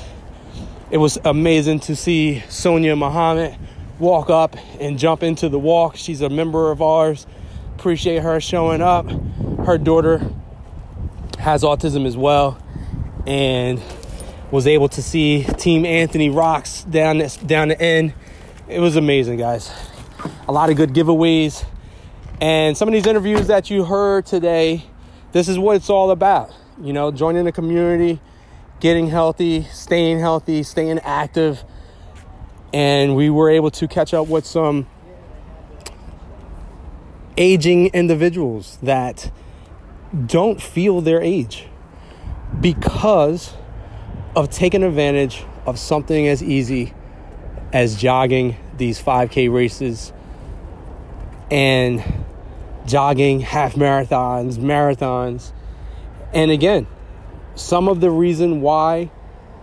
It 0.94 0.98
was 0.98 1.18
amazing 1.24 1.80
to 1.80 1.96
see 1.96 2.44
Sonia 2.48 2.94
Muhammad 2.94 3.57
walk 3.98 4.30
up 4.30 4.54
and 4.78 4.96
jump 4.96 5.24
into 5.24 5.48
the 5.48 5.59
walk. 5.59 5.96
She's 5.96 6.20
a 6.20 6.28
member 6.28 6.70
of 6.70 6.80
ours. 6.80 7.26
Appreciate 7.76 8.22
her 8.22 8.40
showing 8.40 8.80
up. 8.80 9.11
Her 9.66 9.76
daughter 9.76 10.30
has 11.40 11.64
autism 11.64 12.07
as 12.07 12.16
well 12.16 12.62
and 13.26 13.83
was 14.52 14.68
able 14.68 14.88
to 14.90 15.02
see 15.02 15.42
Team 15.42 15.85
Anthony 15.85 16.30
Rocks 16.30 16.85
down 16.85 17.18
this, 17.18 17.38
down 17.38 17.70
the 17.70 17.83
end. 17.83 18.14
It 18.68 18.78
was 18.78 18.94
amazing, 18.94 19.38
guys. 19.38 19.72
A 20.46 20.52
lot 20.52 20.70
of 20.70 20.76
good 20.76 20.90
giveaways. 20.90 21.64
And 22.40 22.78
some 22.78 22.87
of 22.87 22.94
these 22.94 23.09
interviews 23.09 23.48
that 23.48 23.68
you 23.68 23.83
heard 23.83 24.26
today, 24.26 24.85
this 25.33 25.48
is 25.48 25.59
what 25.59 25.74
it's 25.74 25.90
all 25.90 26.12
about. 26.12 26.54
You 26.80 26.92
know, 26.92 27.11
joining 27.11 27.46
the 27.46 27.52
community, 27.52 28.20
getting 28.80 29.08
healthy, 29.08 29.64
staying 29.72 30.20
healthy, 30.20 30.62
staying 30.62 30.98
active. 31.00 31.64
And 32.72 33.16
we 33.16 33.30
were 33.30 33.50
able 33.50 33.70
to 33.72 33.88
catch 33.88 34.12
up 34.12 34.28
with 34.28 34.46
some 34.46 34.87
aging 37.37 37.87
individuals 37.88 38.78
that 38.82 39.30
don't 40.26 40.60
feel 40.60 41.00
their 41.00 41.20
age 41.20 41.66
because 42.60 43.54
of 44.37 44.50
taking 44.50 44.82
advantage 44.82 45.44
of 45.66 45.78
something 45.78 46.28
as 46.28 46.42
easy 46.42 46.92
as 47.72 47.96
jogging 47.96 48.56
these 48.76 49.02
5K 49.02 49.52
races 49.52 50.12
and 51.50 52.02
jogging 52.87 53.40
half 53.40 53.74
marathons, 53.74 54.58
marathons. 54.58 55.52
And 56.32 56.50
again, 56.50 56.87
some 57.54 57.88
of 57.88 58.00
the 58.00 58.10
reason 58.10 58.60
why 58.60 59.10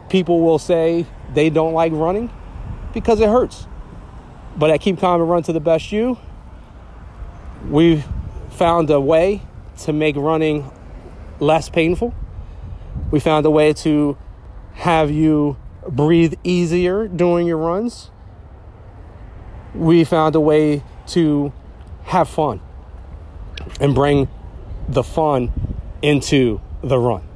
people 0.10 0.42
will 0.42 0.60
say 0.60 1.06
they 1.34 1.50
don't 1.50 1.74
like 1.74 1.92
running 1.94 2.30
because 2.94 3.20
it 3.20 3.30
hurts. 3.30 3.68
But 4.56 4.70
at 4.70 4.82
Keep 4.82 5.00
Calm 5.00 5.22
and 5.22 5.30
Run 5.30 5.44
to 5.44 5.54
the 5.54 5.60
Best 5.60 5.92
You, 5.92 6.18
we 7.70 8.04
found 8.50 8.90
a 8.90 9.00
way 9.00 9.42
to 9.80 9.94
make 9.94 10.16
running 10.16 10.70
less 11.40 11.70
painful. 11.70 12.14
We 13.10 13.20
found 13.20 13.46
a 13.46 13.50
way 13.50 13.74
to 13.74 14.18
have 14.74 15.12
you 15.12 15.58
breathe 15.88 16.34
easier 16.44 17.08
during 17.08 17.48
your 17.48 17.58
runs. 17.58 18.12
We 19.74 20.04
found 20.04 20.36
a 20.36 20.40
way 20.40 20.84
to 21.08 21.54
have 22.04 22.28
fun 22.28 22.62
and 23.80 23.96
bring 23.96 24.28
the 24.88 25.04
fun 25.04 25.52
into 26.02 26.60
the 26.84 27.00
run. 27.00 27.31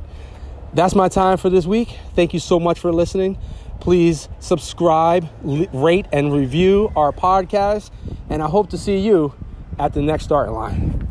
That's 0.75 0.93
my 0.93 1.07
time 1.07 1.37
for 1.37 1.49
this 1.49 1.65
week. 1.65 1.97
Thank 2.15 2.33
you 2.33 2.39
so 2.39 2.59
much 2.59 2.79
for 2.79 2.91
listening. 2.91 3.37
Please 3.79 4.27
subscribe, 4.39 5.29
rate, 5.41 6.05
and 6.11 6.33
review 6.33 6.91
our 6.97 7.13
podcast. 7.13 7.91
And 8.29 8.43
I 8.43 8.49
hope 8.49 8.71
to 8.71 8.77
see 8.77 8.97
you 8.97 9.33
at 9.79 9.93
the 9.93 10.01
next 10.01 10.25
start 10.25 10.51
line. 10.51 11.07